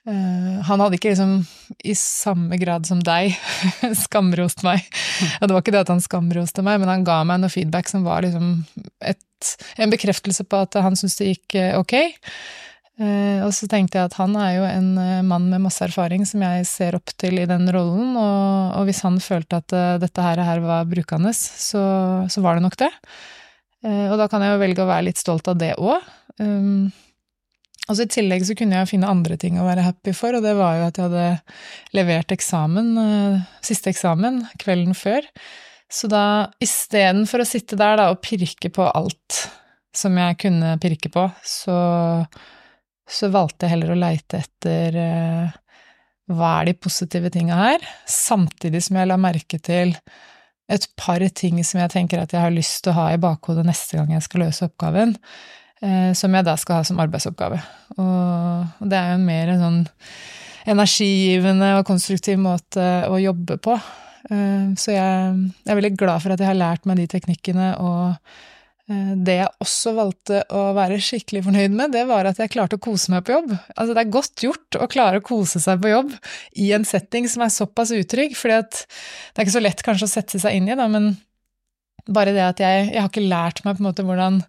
uh, 0.05 0.57
Han 0.67 0.83
hadde 0.83 0.99
ikke 0.99 1.13
liksom 1.15 1.39
i 1.81 1.95
samme 1.97 2.59
grad 2.61 2.85
som 2.85 3.01
deg 3.01 3.33
skamrost 4.03 4.61
meg. 4.67 4.85
Og 5.39 5.47
det 5.47 5.55
var 5.55 5.63
ikke 5.63 5.73
det 5.73 5.85
at 5.85 5.93
han 5.95 6.03
skamroste 6.03 6.65
meg, 6.65 6.81
men 6.83 6.91
han 6.91 7.07
ga 7.07 7.23
meg 7.25 7.41
noe 7.41 7.53
feedback 7.53 7.89
som 7.89 8.05
var 8.05 8.21
liksom 8.27 8.59
et, 9.01 9.55
en 9.81 9.93
bekreftelse 9.93 10.45
på 10.45 10.65
at 10.67 10.77
han 10.83 10.99
syntes 10.99 11.17
det 11.17 11.31
gikk 11.33 11.57
uh, 11.57 11.79
ok. 11.81 11.97
Eh, 13.01 13.39
og 13.41 13.49
så 13.57 13.65
tenkte 13.69 13.97
jeg 13.97 14.11
at 14.11 14.17
han 14.19 14.35
er 14.37 14.51
jo 14.57 14.65
en 14.69 14.89
eh, 15.01 15.21
mann 15.25 15.47
med 15.49 15.63
masse 15.63 15.81
erfaring 15.85 16.27
som 16.29 16.43
jeg 16.45 16.67
ser 16.69 16.97
opp 16.99 17.13
til 17.17 17.41
i 17.41 17.47
den 17.49 17.65
rollen, 17.73 18.13
og, 18.13 18.75
og 18.79 18.89
hvis 18.89 19.01
han 19.05 19.17
følte 19.23 19.61
at 19.63 19.73
uh, 19.73 19.95
dette 20.01 20.25
her, 20.25 20.41
her 20.45 20.61
var 20.61 20.89
brukende, 20.89 21.33
så, 21.33 21.85
så, 22.29 22.43
var 22.45 22.59
det 22.59 22.67
nok 22.67 22.77
det. 22.83 22.91
Og 23.83 24.13
da 24.15 24.29
kan 24.31 24.39
jeg 24.39 24.53
jo 24.53 24.59
velge 24.61 24.79
å 24.79 24.87
være 24.87 25.09
litt 25.09 25.19
stolt 25.19 25.49
av 25.51 25.57
det 25.59 25.73
òg. 25.75 26.05
Um, 26.39 26.87
Og 27.89 27.97
så 27.97 28.05
I 28.05 28.11
tillegg 28.11 28.45
så 28.47 28.55
kunne 28.55 28.77
jeg 28.79 28.93
finne 28.93 29.09
andre 29.11 29.35
ting 29.39 29.57
å 29.59 29.65
være 29.67 29.83
happy 29.83 30.13
for, 30.15 30.37
og 30.37 30.45
det 30.45 30.53
var 30.55 30.77
jo 30.77 30.85
at 30.87 30.99
jeg 30.99 31.09
hadde 31.09 31.97
levert 31.97 32.31
eksamen, 32.31 32.93
eh, 33.01 33.41
siste 33.65 33.91
eksamen 33.91 34.39
kvelden 34.61 34.95
før. 34.95 35.27
Så 35.91 36.07
da 36.07 36.47
istedenfor 36.63 37.43
å 37.43 37.47
sitte 37.47 37.77
der 37.79 37.99
da, 37.99 38.07
og 38.13 38.23
pirke 38.23 38.71
på 38.71 38.87
alt 38.87 39.43
som 39.93 40.15
jeg 40.17 40.39
kunne 40.45 40.77
pirke 40.81 41.11
på, 41.11 41.27
så, 41.45 41.75
så 43.09 43.29
valgte 43.33 43.65
jeg 43.65 43.75
heller 43.75 43.93
å 43.93 43.99
leite 43.99 44.39
etter 44.43 44.99
eh, 44.99 45.55
hva 46.33 46.51
er 46.59 46.69
de 46.69 46.75
positive 46.79 47.31
tinga 47.33 47.57
her, 47.59 47.89
samtidig 48.09 48.83
som 48.85 48.99
jeg 48.99 49.09
la 49.09 49.17
merke 49.19 49.59
til 49.59 49.91
et 50.71 50.85
par 50.97 51.23
ting 51.35 51.59
som 51.67 51.81
jeg 51.81 51.91
tenker 51.91 52.21
at 52.21 52.31
jeg 52.33 52.41
har 52.41 52.53
lyst 52.53 52.83
til 52.83 52.93
å 52.93 53.01
ha 53.01 53.09
i 53.11 53.19
bakhodet 53.21 53.65
neste 53.67 53.99
gang 53.99 54.13
jeg 54.15 54.23
skal 54.25 54.45
løse 54.45 54.69
oppgaven. 54.69 55.17
Eh, 55.83 56.13
som 56.15 56.31
jeg 56.31 56.47
da 56.47 56.55
skal 56.59 56.79
ha 56.79 56.87
som 56.87 57.01
arbeidsoppgave. 57.03 57.59
Og 57.99 58.87
det 58.87 58.95
er 58.95 59.11
jo 59.11 59.17
en 59.17 59.27
mer 59.27 59.51
en 59.51 59.63
sånn 59.65 59.81
energigivende 60.71 61.73
og 61.79 61.87
konstruktiv 61.89 62.39
måte 62.39 62.85
å 63.11 63.19
jobbe 63.19 63.57
på. 63.63 63.75
Eh, 64.31 64.71
så 64.79 64.95
jeg, 64.95 65.43
jeg 65.59 65.73
er 65.73 65.79
veldig 65.81 65.93
glad 65.99 66.23
for 66.23 66.33
at 66.33 66.43
jeg 66.43 66.47
har 66.47 66.59
lært 66.59 66.87
meg 66.87 67.01
de 67.01 67.09
teknikkene, 67.11 67.73
og 67.83 68.15
det 68.87 69.35
jeg 69.37 69.51
også 69.63 69.93
valgte 69.95 70.41
å 70.51 70.63
være 70.75 70.99
skikkelig 70.99 71.45
fornøyd 71.45 71.75
med, 71.75 71.93
det 71.95 72.03
var 72.09 72.27
at 72.27 72.41
jeg 72.41 72.51
klarte 72.51 72.75
å 72.75 72.83
kose 72.83 73.13
meg 73.13 73.23
på 73.23 73.31
jobb. 73.37 73.53
Altså, 73.77 73.93
det 73.95 74.01
er 74.01 74.11
godt 74.11 74.43
gjort 74.43 74.79
å 74.79 74.89
klare 74.91 75.21
å 75.21 75.23
kose 75.23 75.61
seg 75.63 75.79
på 75.83 75.93
jobb 75.93 76.11
i 76.59 76.71
en 76.75 76.83
setting 76.87 77.29
som 77.31 77.45
er 77.45 77.53
såpass 77.53 77.93
utrygg, 77.95 78.35
for 78.35 78.51
det 78.51 78.59
er 78.59 79.45
ikke 79.45 79.55
så 79.55 79.63
lett 79.63 79.85
kanskje 79.87 80.09
å 80.09 80.13
sette 80.17 80.41
seg 80.43 80.59
inn 80.59 80.67
i, 80.67 80.75
da, 80.75 80.89
men 80.91 81.13
bare 82.11 82.35
det 82.35 82.43
at 82.43 82.59
jeg, 82.59 82.89
jeg 82.91 82.99
har 82.99 83.07
ikke 83.07 83.23
lært 83.23 83.63
meg 83.63 83.77
på 83.77 83.85
en 83.85 83.87
måte 83.87 84.03
hvordan 84.03 84.43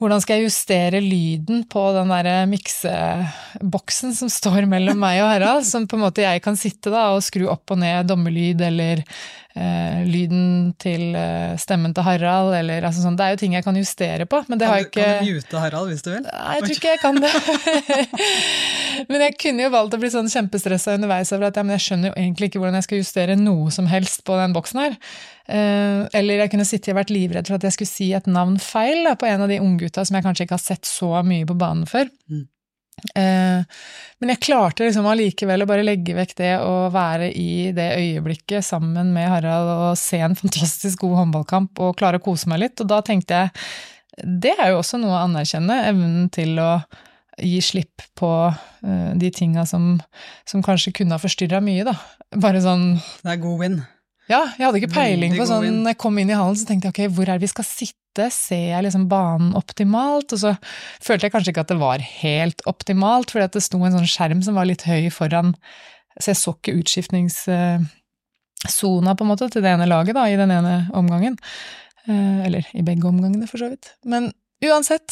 hvordan 0.00 0.22
skal 0.24 0.38
jeg 0.38 0.48
justere 0.48 1.00
lyden 1.04 1.66
på 1.68 1.80
den 1.92 2.08
der 2.08 2.46
mikseboksen 2.48 4.14
som 4.16 4.30
står 4.32 4.64
mellom 4.68 4.96
meg 5.02 5.20
og 5.20 5.28
Harald, 5.28 5.66
som 5.68 5.84
på 5.84 5.98
en 5.98 6.06
måte 6.06 6.24
jeg 6.24 6.40
kan 6.44 6.56
sitte 6.56 6.92
da 6.92 7.10
og 7.12 7.24
skru 7.24 7.44
opp 7.52 7.74
og 7.74 7.82
ned 7.82 8.08
dommelyd 8.08 8.64
eller 8.64 9.04
eh, 9.60 10.00
lyden 10.08 10.72
til 10.80 11.14
eh, 11.18 11.54
stemmen 11.60 11.94
til 11.96 12.06
Harald, 12.06 12.54
eller 12.56 12.86
altså 12.88 13.04
sånn. 13.04 13.18
Det 13.18 13.26
er 13.26 13.34
jo 13.34 13.40
ting 13.42 13.56
jeg 13.56 13.66
kan 13.66 13.78
justere 13.78 14.26
på, 14.30 14.42
men 14.48 14.60
det 14.60 14.66
kan 14.66 14.72
har 14.72 14.80
jeg 14.80 14.88
ikke 14.88 15.06
Kan 15.06 15.26
du 15.26 15.34
mute 15.34 15.64
Harald 15.64 15.92
hvis 15.92 16.06
du 16.06 16.10
vil? 16.12 16.22
Nei, 16.26 16.54
jeg 16.56 16.64
tror 16.66 16.76
ikke 16.76 16.94
jeg 16.94 17.02
kan 17.02 17.20
det. 17.24 17.32
men 19.10 19.26
jeg 19.26 19.36
kunne 19.44 19.66
jo 19.66 19.72
valgt 19.74 19.96
å 19.96 20.00
bli 20.02 20.12
sånn 20.12 20.30
kjempestressa 20.32 20.96
underveis 20.98 21.34
over 21.36 21.50
at 21.50 21.60
ja, 21.60 21.66
men 21.66 21.76
jeg 21.76 21.86
skjønner 21.88 22.12
jo 22.12 22.16
egentlig 22.16 22.50
ikke 22.50 22.62
hvordan 22.62 22.80
jeg 22.80 22.88
skal 22.88 23.02
justere 23.02 23.36
noe 23.40 23.74
som 23.74 23.90
helst 23.90 24.24
på 24.28 24.38
den 24.40 24.56
boksen 24.56 24.84
her. 24.84 24.96
Eh, 25.50 26.06
eller 26.20 26.44
jeg 26.44 26.54
kunne 26.54 26.68
sittet 26.68 26.92
og 26.94 27.00
vært 27.00 27.12
livredd 27.14 27.50
for 27.50 27.58
at 27.58 27.66
jeg 27.66 27.76
skulle 27.76 27.90
si 27.90 28.12
et 28.16 28.30
navn 28.30 28.56
feil 28.62 29.04
da, 29.08 29.16
på 29.18 29.28
en 29.28 29.44
av 29.44 29.50
de 29.50 29.60
unggutta 29.62 30.04
som 30.06 30.16
jeg 30.16 30.26
kanskje 30.26 30.46
ikke 30.46 30.58
har 30.58 30.64
sett 30.64 30.88
så 30.88 31.12
mye 31.26 31.48
på 31.48 31.58
banen 31.58 31.88
før. 31.90 32.10
Mm. 32.30 32.46
Eh, 33.14 33.60
men 34.20 34.32
jeg 34.34 34.42
klarte 34.44 34.86
liksom 34.86 35.06
allikevel 35.08 35.64
å 35.64 35.68
bare 35.68 35.84
legge 35.86 36.16
vekk 36.16 36.34
det 36.40 36.52
og 36.64 36.90
være 36.94 37.30
i 37.32 37.70
det 37.76 37.88
øyeblikket 37.98 38.66
sammen 38.66 39.12
med 39.14 39.30
Harald 39.32 39.70
og 39.74 40.00
se 40.00 40.20
en 40.24 40.36
fantastisk 40.38 41.06
god 41.06 41.22
håndballkamp 41.22 41.80
og 41.80 41.96
klare 42.00 42.20
å 42.20 42.24
kose 42.24 42.50
meg 42.52 42.64
litt. 42.64 42.82
Og 42.82 42.90
da 42.90 43.00
tenkte 43.06 43.44
jeg 43.44 43.54
det 44.42 44.52
er 44.58 44.72
jo 44.72 44.80
også 44.80 44.98
noe 45.00 45.14
å 45.14 45.22
anerkjenne, 45.24 45.76
evnen 45.88 46.26
til 46.34 46.58
å 46.60 46.72
gi 47.40 47.60
slipp 47.64 48.02
på 48.18 48.30
uh, 48.50 49.12
de 49.16 49.30
tinga 49.32 49.64
som, 49.68 49.94
som, 50.48 50.60
kanskje 50.64 50.92
kunne 50.98 51.16
ha 51.16 51.22
forstyrra 51.22 51.62
mye, 51.64 51.86
da. 51.88 51.94
Bare 52.36 52.60
sånn 52.60 52.98
Det 53.22 53.32
er 53.32 53.40
god 53.40 53.62
win. 53.62 53.78
Ja, 54.30 54.44
jeg 54.54 54.62
hadde 54.62 54.78
ikke 54.78 54.94
peiling 54.94 55.32
på 55.34 55.42
sånn 55.48 55.86
jeg 55.88 55.96
kom 55.98 56.18
inn 56.20 56.30
i 56.30 56.36
hallen, 56.38 56.58
så 56.58 56.66
tenkte 56.68 56.86
jeg 56.88 56.94
ok, 56.94 57.00
hvor 57.16 57.26
er 57.26 57.34
det 57.34 57.44
vi 57.48 57.50
skal 57.50 57.66
sitte? 57.66 57.96
Ser 58.34 58.66
jeg 58.72 58.84
liksom 58.86 59.04
banen 59.10 59.56
optimalt? 59.58 60.28
Og 60.34 60.38
så 60.42 60.50
følte 61.02 61.24
jeg 61.26 61.32
kanskje 61.34 61.50
ikke 61.54 61.64
at 61.66 61.72
det 61.72 61.80
var 61.80 61.98
helt 62.02 62.60
optimalt, 62.70 63.28
fordi 63.32 63.46
at 63.48 63.56
det 63.56 63.66
sto 63.66 63.78
en 63.82 63.96
sånn 63.96 64.10
skjerm 64.10 64.40
som 64.46 64.54
var 64.58 64.66
litt 64.70 64.84
høy 64.86 65.02
foran, 65.14 65.50
så 66.18 66.26
jeg 66.32 66.38
så 66.40 66.50
ikke 66.56 66.78
utskiftningssona 66.82 69.10
på 69.16 69.22
en 69.24 69.30
måte 69.30 69.50
til 69.50 69.62
det 69.64 69.72
ene 69.74 69.90
laget 69.90 70.14
da, 70.18 70.24
i 70.30 70.38
den 70.38 70.52
ene 70.54 70.74
omgangen. 70.96 71.34
Eh, 72.06 72.38
eller 72.46 72.62
i 72.76 72.86
begge 72.86 73.04
omgangene, 73.10 73.46
for 73.50 73.58
så 73.62 73.66
vidt. 73.72 73.86
Men 74.08 74.22
uansett, 74.64 75.08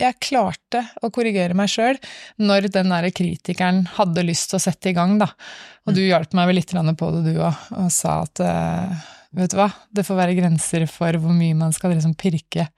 jeg 0.00 0.18
klarte 0.22 0.82
å 1.04 1.10
korrigere 1.14 1.56
meg 1.56 1.70
sjøl 1.72 1.98
når 2.40 2.70
den 2.72 2.92
der 2.92 3.08
kritikeren 3.14 3.84
hadde 3.96 4.24
lyst 4.26 4.50
til 4.50 4.60
å 4.60 4.64
sette 4.64 4.92
i 4.92 4.96
gang, 4.96 5.18
da. 5.20 5.30
Og 5.86 5.96
du 5.96 6.02
hjalp 6.02 6.34
meg 6.36 6.50
vel 6.50 6.60
litt 6.60 6.72
på 6.72 7.10
det, 7.14 7.22
du 7.26 7.40
òg, 7.40 7.66
og 7.76 7.92
sa 7.94 8.20
at 8.24 8.42
eh, 8.44 9.04
vet 9.36 9.52
du 9.52 9.60
hva, 9.60 9.70
det 9.92 10.06
får 10.06 10.18
være 10.22 10.38
grenser 10.38 10.86
for 10.90 11.20
hvor 11.20 11.36
mye 11.36 11.58
man 11.58 11.74
skal 11.76 11.94
liksom 11.94 12.16
pirke 12.18 12.68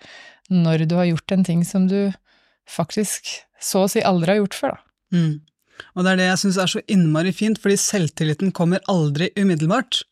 når 0.52 0.86
du 0.90 0.98
har 0.98 1.08
gjort 1.08 1.32
en 1.32 1.46
ting 1.46 1.62
som 1.64 1.86
du 1.88 2.12
faktisk 2.68 3.30
så 3.62 3.86
å 3.86 3.90
si 3.90 4.02
aldri 4.04 4.34
har 4.34 4.42
gjort 4.42 4.58
før, 4.58 4.76
da. 4.76 5.18
Mm. 5.18 5.34
Og 5.96 6.04
det 6.04 6.12
er 6.12 6.18
det 6.20 6.26
jeg 6.28 6.40
syns 6.42 6.58
er 6.60 6.70
så 6.70 6.82
innmari 6.92 7.32
fint, 7.34 7.58
fordi 7.60 7.78
selvtilliten 7.80 8.52
kommer 8.54 8.82
aldri 8.90 9.30
umiddelbart. 9.38 10.02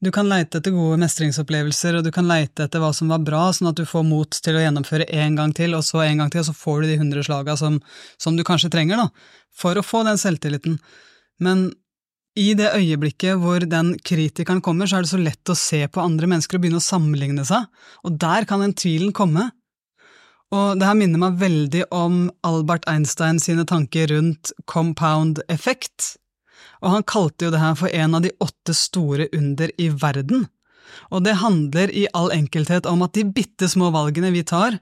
Du 0.00 0.08
kan 0.12 0.28
leite 0.28 0.58
etter 0.58 0.72
gode 0.72 0.96
mestringsopplevelser, 1.02 1.98
og 1.98 2.06
du 2.06 2.08
kan 2.14 2.28
leite 2.28 2.64
etter 2.64 2.80
hva 2.80 2.88
som 2.96 3.10
var 3.12 3.20
bra, 3.20 3.42
sånn 3.52 3.68
at 3.68 3.76
du 3.76 3.84
får 3.88 4.06
mot 4.08 4.32
til 4.32 4.56
å 4.56 4.62
gjennomføre 4.62 5.04
en 5.12 5.36
gang 5.36 5.52
til, 5.56 5.76
og 5.76 5.84
så 5.84 6.00
en 6.06 6.22
gang 6.22 6.32
til, 6.32 6.40
og 6.40 6.48
så 6.48 6.56
får 6.56 6.80
du 6.80 6.88
de 6.88 6.96
hundre 7.02 7.24
slaga 7.26 7.56
som, 7.60 7.76
som, 8.16 8.38
du 8.38 8.44
kanskje 8.46 8.72
trenger, 8.72 9.02
da, 9.02 9.36
for 9.52 9.76
å 9.76 9.84
få 9.84 10.00
den 10.08 10.20
selvtilliten. 10.20 10.78
Men 11.44 11.68
i 12.40 12.54
det 12.56 12.70
øyeblikket 12.78 13.42
hvor 13.42 13.60
den 13.68 13.92
kritikeren 14.06 14.62
kommer, 14.64 14.88
så 14.88 14.98
er 14.98 15.04
det 15.04 15.12
så 15.12 15.20
lett 15.20 15.52
å 15.52 15.58
se 15.58 15.82
på 15.92 16.00
andre 16.00 16.30
mennesker 16.32 16.56
og 16.56 16.64
begynne 16.64 16.80
å 16.80 16.86
sammenligne 16.88 17.44
seg, 17.44 17.68
og 18.06 18.16
der 18.24 18.48
kan 18.48 18.64
den 18.64 18.72
tvilen 18.72 19.12
komme. 19.12 19.50
Og 20.50 20.80
det 20.80 20.88
her 20.88 20.96
minner 20.98 21.20
meg 21.20 21.36
veldig 21.42 21.84
om 21.94 22.22
Albert 22.46 22.88
Einstein 22.90 23.36
sine 23.42 23.68
tanker 23.68 24.08
rundt 24.14 24.54
compound 24.64 25.44
effect, 25.52 26.14
og 26.80 26.94
han 26.96 27.06
kalte 27.08 27.46
jo 27.46 27.54
det 27.54 27.62
her 27.62 27.76
for 27.78 27.92
en 27.92 28.16
av 28.16 28.24
de 28.24 28.32
åtte 28.42 28.74
store 28.76 29.28
under 29.36 29.72
i 29.80 29.90
verden. 29.92 30.46
Og 31.14 31.24
det 31.26 31.38
handler 31.40 31.92
i 31.94 32.08
all 32.16 32.32
enkelthet 32.34 32.88
om 32.90 33.04
at 33.06 33.14
de 33.14 33.26
bitte 33.28 33.68
små 33.70 33.92
valgene 33.94 34.32
vi 34.34 34.42
tar, 34.46 34.80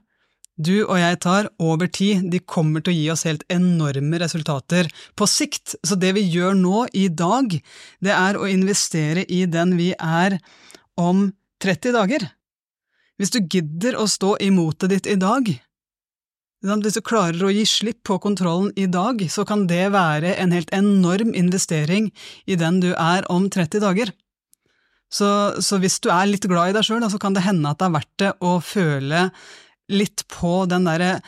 du 0.59 0.81
og 0.83 0.97
jeg 0.99 1.19
tar 1.23 1.47
over 1.63 1.87
tid, 1.87 2.25
de 2.33 2.41
kommer 2.43 2.83
til 2.83 2.91
å 2.91 2.97
gi 2.97 3.05
oss 3.13 3.23
helt 3.23 3.45
enorme 3.53 4.19
resultater 4.19 4.89
på 5.15 5.27
sikt. 5.29 5.77
Så 5.87 5.95
det 5.95 6.11
vi 6.17 6.25
gjør 6.27 6.57
nå, 6.59 6.83
i 6.91 7.07
dag, 7.07 7.55
det 8.03 8.11
er 8.11 8.35
å 8.35 8.49
investere 8.49 9.23
i 9.23 9.45
den 9.47 9.77
vi 9.79 9.93
er 9.95 10.35
om 10.99 11.29
30 11.63 11.95
dager. 11.95 12.27
Hvis 13.19 13.31
du 13.31 13.39
gidder 13.39 13.95
å 13.99 14.07
stå 14.07 14.35
i 14.43 14.51
motet 14.51 14.91
ditt 14.91 15.07
i 15.07 15.15
dag, 15.19 15.47
hvis 16.59 16.97
du 16.97 17.01
klarer 17.05 17.43
å 17.45 17.51
gi 17.53 17.63
slipp 17.67 18.01
på 18.03 18.17
kontrollen 18.19 18.73
i 18.75 18.85
dag, 18.91 19.21
så 19.31 19.45
kan 19.47 19.67
det 19.67 19.91
være 19.93 20.35
en 20.35 20.51
helt 20.51 20.71
enorm 20.75 21.33
investering 21.33 22.11
i 22.45 22.57
den 22.59 22.81
du 22.83 22.91
er 22.93 23.23
om 23.31 23.47
30 23.49 23.79
dager. 23.79 24.11
Så, 25.09 25.61
så 25.63 25.79
hvis 25.81 25.97
du 26.03 26.11
er 26.13 26.27
litt 26.29 26.45
glad 26.45 26.69
i 26.69 26.75
deg 26.75 26.85
sjøl, 26.85 27.05
så 27.09 27.17
kan 27.21 27.33
det 27.33 27.45
hende 27.47 27.71
at 27.71 27.79
det 27.79 27.87
er 27.87 27.95
verdt 27.95 28.21
det 28.21 28.31
å 28.45 28.59
føle 28.61 29.29
litt 29.89 30.25
på 30.29 30.65
den 30.69 30.85
derre 30.85 31.21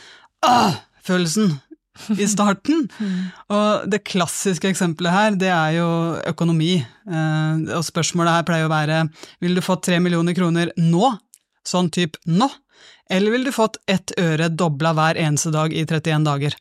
ah-følelsen 0.46 1.56
i 2.20 2.28
starten. 2.30 2.86
Og 3.56 3.88
det 3.90 4.04
klassiske 4.08 4.70
eksempelet 4.70 5.16
her, 5.16 5.40
det 5.40 5.50
er 5.50 5.78
jo 5.80 5.90
økonomi. 6.30 6.76
Eh, 6.82 7.64
og 7.76 7.84
spørsmålet 7.88 8.38
her 8.38 8.46
pleier 8.48 8.68
å 8.68 8.72
være 8.72 9.06
vil 9.44 9.58
du 9.58 9.64
få 9.66 9.80
tre 9.82 9.98
millioner 10.04 10.38
kroner 10.38 10.72
nå? 10.78 11.16
Sånn 11.68 11.92
type 11.94 12.22
nå? 12.30 12.48
Eller 13.12 13.32
ville 13.32 13.50
du 13.50 13.52
fått 13.52 13.76
ett 13.92 14.14
øre 14.20 14.48
dobla 14.48 14.94
hver 14.96 15.18
eneste 15.20 15.52
dag 15.52 15.74
i 15.76 15.84
31 15.84 16.24
dager? 16.24 16.54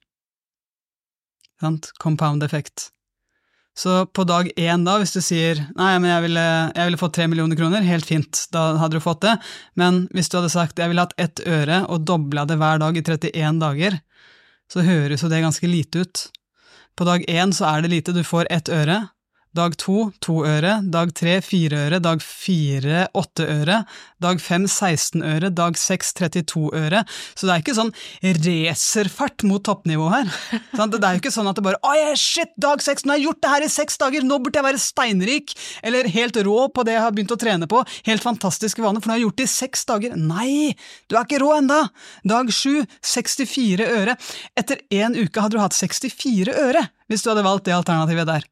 Sant? 1.61 1.93
Compound 2.03 2.43
effekt. 2.43 2.89
Så 3.79 4.07
på 4.07 4.25
dag 4.27 4.51
én, 4.57 4.83
da, 4.85 4.97
hvis 4.99 5.15
du 5.15 5.21
sier 5.23 5.61
nei, 5.79 5.93
men 6.03 6.11
jeg 6.11 6.25
ville, 6.25 6.47
jeg 6.75 6.89
ville 6.89 7.01
fått 7.01 7.15
tre 7.17 7.29
millioner 7.31 7.57
kroner, 7.57 7.87
helt 7.87 8.09
fint, 8.09 8.43
da 8.51 8.65
hadde 8.81 8.99
du 8.99 9.05
fått 9.05 9.23
det, 9.23 9.37
men 9.79 10.03
hvis 10.11 10.29
du 10.29 10.41
hadde 10.41 10.51
sagt 10.53 10.83
jeg 10.83 10.91
ville 10.91 11.05
hatt 11.07 11.15
ett 11.23 11.45
øre 11.47 11.85
og 11.87 12.03
dobla 12.09 12.45
det 12.51 12.59
hver 12.59 12.83
dag 12.83 12.99
i 12.99 13.05
31 13.07 13.63
dager, 13.63 14.01
så 14.71 14.85
høres 14.87 15.23
jo 15.23 15.31
det 15.31 15.43
ganske 15.45 15.71
lite 15.71 16.03
ut. 16.03 16.27
På 16.99 17.07
dag 17.07 17.23
én 17.31 17.55
så 17.55 17.71
er 17.71 17.87
det 17.87 17.95
lite, 17.95 18.17
du 18.17 18.25
får 18.27 18.51
ett 18.51 18.69
øre, 18.75 19.05
Dag 19.51 19.75
to 19.83 20.13
to 20.23 20.45
øre, 20.47 20.77
dag 20.95 21.11
tre 21.19 21.33
fire 21.43 21.79
øre, 21.89 21.99
dag 21.99 22.21
fire 22.23 23.09
åtte 23.19 23.43
øre, 23.51 23.81
dag 24.23 24.39
fem 24.39 24.69
16 24.69 25.25
øre, 25.27 25.49
dag 25.51 25.75
seks 25.75 26.13
32 26.15 26.69
øre. 26.79 27.01
Så 27.35 27.49
det 27.49 27.57
er 27.57 27.65
ikke 27.65 27.75
sånn 27.75 27.91
racerfart 28.23 29.43
mot 29.51 29.65
toppnivå 29.67 30.07
her. 30.13 30.31
Det 30.79 31.01
er 31.01 31.17
jo 31.17 31.23
ikke 31.23 31.33
sånn 31.35 31.51
at 31.51 31.59
det 31.59 31.65
bare 31.67 31.81
Å, 31.83 32.13
shit, 32.15 32.53
dag 32.63 32.79
seks, 32.85 33.03
nå 33.03 33.17
har 33.17 33.19
jeg 33.19 33.27
gjort 33.27 33.41
det 33.43 33.51
her 33.57 33.67
i 33.67 33.73
seks 33.75 33.99
dager, 33.99 34.29
nå 34.29 34.39
burde 34.39 34.61
jeg 34.61 34.69
være 34.69 34.83
steinrik, 34.85 35.57
eller 35.83 36.13
helt 36.15 36.39
rå 36.47 36.69
på 36.71 36.87
det 36.87 36.95
jeg 36.95 37.05
har 37.09 37.19
begynt 37.19 37.35
å 37.35 37.41
trene 37.43 37.71
på, 37.71 37.83
helt 38.07 38.23
fantastiske 38.23 38.87
vaner, 38.87 39.03
for 39.03 39.11
nå 39.11 39.17
har 39.17 39.23
jeg 39.23 39.27
gjort 39.27 39.43
det 39.43 39.49
i 39.49 39.55
seks 39.57 39.85
dager. 39.91 40.15
Nei, 40.15 40.79
du 41.11 41.19
er 41.19 41.27
ikke 41.27 41.43
rå 41.43 41.51
enda! 41.59 41.83
Dag 42.23 42.55
sju 42.55 42.85
64 43.03 43.91
øre. 43.99 44.15
Etter 44.55 44.87
én 44.95 45.19
uke 45.19 45.43
hadde 45.43 45.59
du 45.59 45.63
hatt 45.65 45.75
64 45.75 46.55
øre 46.69 46.87
hvis 47.11 47.25
du 47.25 47.33
hadde 47.33 47.45
valgt 47.47 47.67
det 47.67 47.75
alternativet 47.75 48.29
der. 48.29 48.47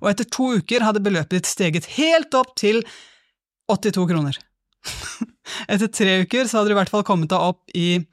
Og 0.00 0.10
etter 0.12 0.28
to 0.30 0.54
uker 0.60 0.86
hadde 0.86 1.02
beløpet 1.02 1.40
ditt 1.40 1.50
steget 1.50 1.90
helt 1.96 2.34
opp 2.38 2.54
til 2.60 2.84
82 3.70 4.06
kroner. 4.10 4.38
etter 5.72 5.90
tre 5.90 6.20
uker 6.22 6.46
så 6.46 6.60
hadde 6.60 6.70
du 6.70 6.76
i 6.76 6.78
hvert 6.78 6.92
fall 6.92 7.06
kommet 7.06 7.32
deg 7.32 7.42
opp 7.42 7.74
i 7.74 8.04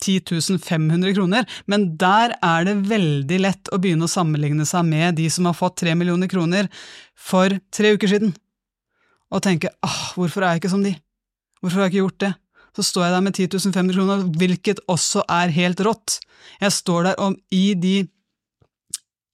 10 0.00 0.56
500 0.64 1.12
kroner, 1.12 1.44
men 1.68 1.90
der 2.00 2.32
er 2.40 2.64
det 2.64 2.76
veldig 2.88 3.40
lett 3.42 3.68
å 3.68 3.78
begynne 3.82 4.06
å 4.08 4.10
sammenligne 4.10 4.64
seg 4.64 4.86
med 4.88 5.18
de 5.18 5.26
som 5.32 5.44
har 5.44 5.56
fått 5.58 5.82
3 5.82 5.92
millioner 5.98 6.30
kroner 6.30 6.70
for 7.12 7.52
tre 7.68 7.92
uker 7.92 8.08
siden, 8.08 8.32
og 9.30 9.44
tenke 9.44 9.68
ah, 9.84 9.98
hvorfor 10.16 10.42
er 10.42 10.54
jeg 10.54 10.62
ikke 10.62 10.72
som 10.72 10.86
de? 10.86 10.94
Hvorfor 11.60 11.82
har 11.82 11.90
jeg 11.90 11.92
ikke 11.92 12.04
gjort 12.06 12.22
det? 12.24 12.32
Så 12.78 12.86
står 12.86 13.04
jeg 13.04 13.14
der 13.14 13.26
med 13.26 13.36
10 13.36 13.74
500 13.74 13.98
kroner, 13.98 14.24
hvilket 14.40 14.80
også 14.88 15.26
er 15.28 15.52
helt 15.52 15.82
rått. 15.84 16.20
Jeg 16.62 16.72
står 16.72 17.10
der 17.10 17.20
om 17.20 17.36
i 17.52 17.74
de 17.74 17.94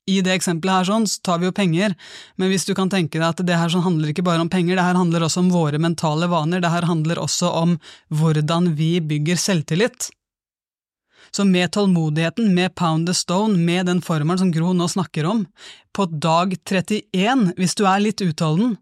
i 0.07 0.21
det 0.23 0.37
eksempelet 0.37 0.81
her 0.81 0.88
sånn, 0.88 1.07
så 1.11 1.23
tar 1.27 1.40
vi 1.42 1.49
jo 1.49 1.55
penger, 1.55 1.97
men 2.38 2.53
hvis 2.53 2.66
du 2.69 2.75
kan 2.79 2.90
tenke 2.92 3.19
deg 3.19 3.27
at 3.27 3.42
det 3.47 3.59
her 3.59 3.73
sånn 3.73 3.85
handler 3.87 4.12
ikke 4.12 4.25
bare 4.27 4.45
om 4.45 4.51
penger, 4.53 4.79
det 4.79 4.85
her 4.87 4.99
handler 4.99 5.27
også 5.27 5.42
om 5.42 5.51
våre 5.55 5.81
mentale 5.83 6.29
vaner, 6.31 6.62
det 6.62 6.71
her 6.71 6.87
handler 6.87 7.21
også 7.23 7.51
om 7.62 7.75
hvordan 8.14 8.71
vi 8.79 8.92
bygger 9.03 9.40
selvtillit. 9.40 10.11
Så 11.35 11.45
med 11.45 11.73
tålmodigheten, 11.75 12.55
med 12.55 12.77
pound 12.79 13.11
the 13.11 13.14
stone, 13.14 13.59
med 13.59 13.90
den 13.90 14.01
formelen 14.01 14.38
som 14.40 14.53
Gro 14.55 14.71
nå 14.73 14.87
snakker 14.88 15.27
om, 15.27 15.45
på 15.92 16.07
dag 16.07 16.55
31, 16.62 17.51
hvis 17.59 17.75
du 17.77 17.85
er 17.85 18.05
litt 18.05 18.23
utholden, 18.23 18.77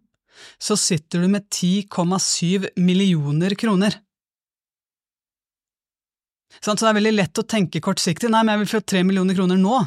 så 0.61 0.77
sitter 0.77 1.25
du 1.25 1.31
med 1.33 1.49
10,7 1.49 2.69
millioner 2.77 3.57
kroner. 3.57 3.97
Så 6.61 6.77
det 6.77 6.87
er 6.87 6.97
veldig 6.97 7.17
lett 7.17 7.41
å 7.41 7.49
tenke 7.49 7.83
kortsiktig, 7.83 8.31
nei, 8.31 8.45
men 8.45 8.55
jeg 8.55 8.65
vil 8.65 8.73
få 8.77 8.85
3 8.93 9.05
millioner 9.09 9.37
kroner 9.37 9.59
nå. 9.61 9.81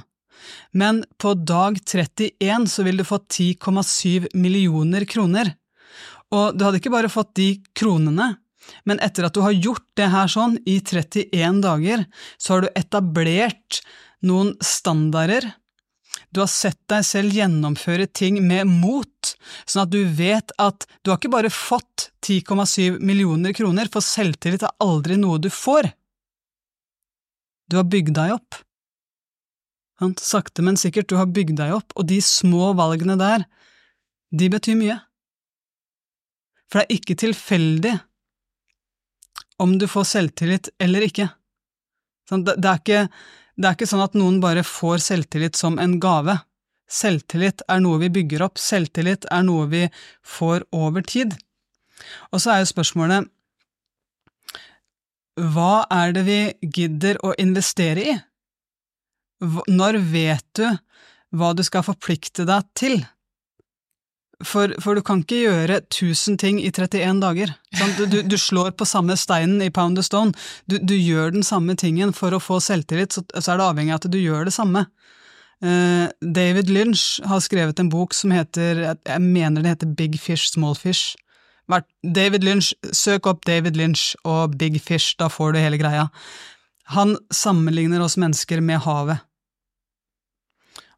Men 0.71 1.03
på 1.21 1.33
dag 1.37 1.79
31 1.83 2.67
så 2.71 2.85
vil 2.87 2.99
du 2.99 3.05
få 3.07 3.19
10,7 3.23 4.27
millioner 4.37 5.05
kroner. 5.09 5.53
Og 6.35 6.57
du 6.57 6.65
hadde 6.65 6.81
ikke 6.81 6.93
bare 6.93 7.11
fått 7.11 7.35
de 7.39 7.51
kronene, 7.77 8.35
men 8.83 8.99
etter 9.03 9.27
at 9.27 9.35
du 9.35 9.39
har 9.45 9.55
gjort 9.55 9.85
det 9.95 10.09
her 10.11 10.27
sånn 10.31 10.57
i 10.67 10.79
31 10.83 11.61
dager, 11.63 12.03
så 12.35 12.55
har 12.55 12.65
du 12.65 12.73
etablert 12.75 13.79
noen 14.27 14.53
standarder. 14.63 15.47
Du 16.33 16.41
har 16.43 16.51
sett 16.51 16.79
deg 16.91 17.05
selv 17.07 17.35
gjennomføre 17.35 18.09
ting 18.11 18.41
med 18.43 18.67
mot, 18.67 19.33
sånn 19.65 19.85
at 19.85 19.93
du 19.93 20.01
vet 20.17 20.51
at 20.59 20.87
du 21.01 21.11
har 21.11 21.19
ikke 21.21 21.31
bare 21.31 21.53
fått 21.53 22.09
10,7 22.25 22.99
millioner 22.99 23.55
kroner, 23.55 23.87
for 23.91 24.03
selvtillit 24.03 24.65
er 24.67 24.75
aldri 24.83 25.15
noe 25.21 25.39
du 25.39 25.49
får. 25.53 25.93
Du 27.71 27.79
har 27.79 27.87
bygd 27.87 28.15
deg 28.19 28.35
opp. 28.35 28.59
Sakte, 29.97 30.61
men 30.61 30.77
sikkert, 30.77 31.09
du 31.09 31.17
har 31.17 31.29
bygd 31.33 31.57
deg 31.57 31.73
opp, 31.73 31.93
og 31.97 32.05
de 32.09 32.19
små 32.21 32.73
valgene 32.77 33.17
der, 33.17 33.47
de 34.29 34.49
betyr 34.53 34.77
mye. 34.77 34.99
For 36.67 36.79
det 36.79 36.85
er 36.85 36.99
ikke 36.99 37.17
tilfeldig 37.17 37.95
om 39.63 39.77
du 39.79 39.87
får 39.89 40.05
selvtillit 40.11 40.69
eller 40.83 41.07
ikke. 41.07 41.29
Det 42.29 42.57
er 42.59 42.81
ikke, 42.81 43.07
det 43.55 43.69
er 43.69 43.77
ikke 43.77 43.89
sånn 43.89 44.03
at 44.03 44.17
noen 44.19 44.41
bare 44.43 44.65
får 44.67 45.01
selvtillit 45.05 45.57
som 45.57 45.79
en 45.81 45.95
gave. 46.03 46.35
Selvtillit 46.91 47.63
er 47.71 47.81
noe 47.83 48.01
vi 48.03 48.11
bygger 48.19 48.45
opp, 48.45 48.59
selvtillit 48.61 49.25
er 49.33 49.47
noe 49.47 49.65
vi 49.71 49.87
får 50.27 50.67
over 50.75 51.07
tid. 51.07 51.33
Og 52.31 52.43
så 52.43 52.53
er 52.53 52.61
jo 52.61 52.71
spørsmålet 52.75 53.31
hva 55.37 55.85
er 55.93 56.15
det 56.15 56.23
vi 56.25 56.39
gidder 56.73 57.19
å 57.25 57.35
investere 57.37 58.03
i? 58.03 58.15
Når 59.41 59.99
vet 60.11 60.45
du 60.57 60.65
hva 61.37 61.53
du 61.53 61.63
skal 61.65 61.85
forplikte 61.85 62.45
deg 62.47 62.65
til? 62.77 62.99
For, 64.45 64.69
for, 64.83 64.93
du 64.93 65.01
kan 65.01 65.23
ikke 65.23 65.39
gjøre 65.47 65.79
tusen 65.89 66.35
ting 66.37 66.59
i 66.61 66.69
31 66.69 67.21
dager. 67.23 67.53
Du, 67.97 68.03
du, 68.05 68.19
du, 68.21 68.37
slår 68.37 68.75
på 68.77 68.85
samme 68.85 69.15
steinen 69.17 69.63
i 69.65 69.71
Pound 69.73 69.97
of 69.97 70.05
Stone. 70.05 70.35
Du, 70.69 70.77
du, 70.77 70.93
gjør 70.93 71.33
den 71.33 71.45
samme 71.45 71.73
tingen 71.73 72.13
for 72.13 72.35
å 72.35 72.41
få 72.41 72.59
selvtillit, 72.61 73.17
så, 73.17 73.23
så, 73.33 73.53
er 73.53 73.57
det 73.57 73.65
avhengig 73.65 73.95
av 73.95 74.03
at 74.03 74.11
du 74.13 74.19
gjør 74.21 74.45
det 74.45 74.53
samme. 74.53 74.85
Uh, 75.57 76.05
David 76.21 76.69
Lynch 76.69 77.17
har 77.25 77.41
skrevet 77.41 77.81
en 77.81 77.89
bok 77.89 78.13
som 78.13 78.29
heter, 78.35 78.83
jeg 78.93 79.23
mener 79.25 79.65
det 79.65 79.73
heter 79.73 79.95
Big 79.97 80.19
Fish, 80.21 80.51
Small 80.53 80.77
Fish. 80.77 81.15
David 82.05 82.45
Lynch, 82.45 82.75
Søk 82.93 83.25
opp 83.27 83.41
David 83.49 83.75
Lynch 83.75 84.13
og 84.23 84.53
Big 84.61 84.77
Fish, 84.79 85.17
da 85.17 85.31
får 85.33 85.55
du 85.55 85.59
hele 85.59 85.81
greia. 85.81 86.11
Han 86.95 87.17
sammenligner 87.33 88.03
oss 88.03 88.17
mennesker 88.19 88.61
med 88.63 88.79
havet. 88.85 89.19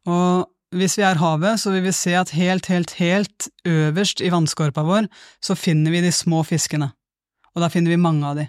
Og 0.06 0.46
hvis 0.76 0.94
vi 1.00 1.02
er 1.02 1.18
havet, 1.18 1.58
så 1.58 1.72
vil 1.74 1.82
vi 1.88 1.94
se 1.94 2.14
at 2.14 2.30
helt, 2.36 2.68
helt, 2.70 2.94
helt 3.00 3.48
øverst 3.66 4.22
i 4.22 4.30
vannskorpa 4.30 4.84
vår, 4.86 5.10
så 5.42 5.58
finner 5.58 5.90
vi 5.90 6.04
de 6.04 6.12
små 6.14 6.44
fiskene, 6.46 6.92
og 7.54 7.64
da 7.64 7.70
finner 7.72 7.90
vi 7.90 8.00
mange 8.00 8.26
av 8.26 8.38
de. 8.38 8.46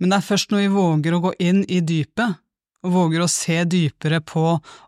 Men 0.00 0.10
det 0.10 0.18
er 0.18 0.28
først 0.30 0.50
når 0.50 0.64
vi 0.64 0.72
våger 0.72 1.14
å 1.14 1.22
gå 1.28 1.32
inn 1.44 1.62
i 1.68 1.82
dypet, 1.84 2.40
og 2.86 2.94
våger 2.94 3.22
å 3.22 3.30
se 3.30 3.58
dypere 3.68 4.22
på 4.24 4.44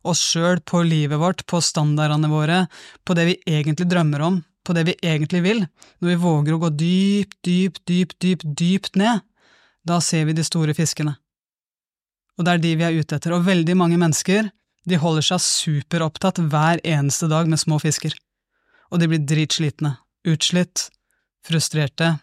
oss 0.06 0.22
sjøl, 0.32 0.62
på 0.62 0.80
livet 0.86 1.20
vårt, 1.20 1.44
på 1.50 1.60
standardene 1.64 2.30
våre, 2.30 2.64
på 3.04 3.16
det 3.18 3.26
vi 3.28 3.38
egentlig 3.44 3.88
drømmer 3.90 4.24
om, 4.24 4.42
på 4.64 4.76
det 4.76 4.84
vi 4.88 4.94
egentlig 5.02 5.42
vil, 5.44 5.64
når 5.98 6.12
vi 6.12 6.20
våger 6.22 6.54
å 6.54 6.62
gå 6.62 6.70
dypt, 6.78 7.38
dypt, 7.44 7.82
dypt, 7.88 8.16
dypt, 8.22 8.46
dypt 8.58 9.00
ned, 9.00 9.24
da 9.88 9.98
ser 10.04 10.28
vi 10.28 10.36
de 10.36 10.44
store 10.46 10.74
fiskene. 10.76 11.16
Og 12.38 12.46
det 12.46 12.54
er 12.54 12.62
de 12.62 12.76
vi 12.78 12.86
er 12.86 13.00
ute 13.00 13.18
etter, 13.18 13.34
og 13.34 13.46
veldig 13.48 13.74
mange 13.78 13.98
mennesker 13.98 14.50
de 14.88 15.00
holder 15.00 15.26
seg 15.26 15.42
superopptatt 15.42 16.40
hver 16.52 16.80
eneste 16.86 17.28
dag 17.30 17.48
med 17.50 17.60
små 17.60 17.80
fisker, 17.82 18.14
og 18.92 19.02
de 19.02 19.08
blir 19.10 19.24
dritslitne, 19.26 19.96
utslitt, 20.28 20.86
frustrerte. 21.44 22.14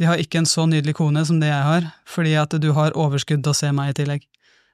De 0.00 0.08
har 0.08 0.20
ikke 0.22 0.40
en 0.40 0.48
så 0.48 0.64
nydelig 0.68 0.96
kone 0.98 1.24
som 1.28 1.40
det 1.42 1.50
jeg 1.50 1.66
har, 1.66 1.88
fordi 2.08 2.36
at 2.40 2.54
du 2.62 2.70
har 2.76 2.96
overskudd 2.98 3.42
til 3.44 3.52
å 3.52 3.58
se 3.58 3.72
meg 3.74 3.92
i 3.92 3.98
tillegg, 4.00 4.24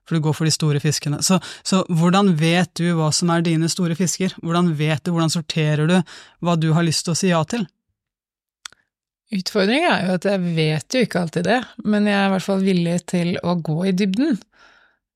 for 0.07 0.17
du 0.17 0.25
går 0.25 0.37
for 0.37 0.49
de 0.49 0.55
store 0.55 0.81
fiskene. 0.83 1.23
Så, 1.25 1.41
så 1.67 1.83
hvordan 1.89 2.35
vet 2.39 2.71
du 2.79 2.93
hva 2.97 3.11
som 3.13 3.33
er 3.35 3.43
dine 3.45 3.69
store 3.73 3.97
fisker? 3.99 4.37
Hvordan 4.45 4.71
vet 4.79 5.03
du, 5.05 5.13
hvordan 5.13 5.33
sorterer 5.33 5.91
du 5.91 5.99
hva 6.45 6.55
du 6.57 6.71
har 6.77 6.87
lyst 6.87 7.09
til 7.09 7.17
å 7.17 7.19
si 7.19 7.33
ja 7.33 7.43
til? 7.49 7.67
Utfordringen 9.35 9.91
er 9.93 10.07
jo 10.07 10.15
at 10.17 10.25
jeg 10.25 10.53
vet 10.57 10.95
jo 10.95 11.01
ikke 11.05 11.23
alltid 11.23 11.49
det, 11.51 11.59
men 11.85 12.07
jeg 12.09 12.17
er 12.17 12.31
i 12.31 12.33
hvert 12.33 12.47
fall 12.47 12.63
villig 12.65 12.95
til 13.13 13.35
å 13.45 13.59
gå 13.61 13.77
i 13.91 13.93
dybden. 13.97 14.39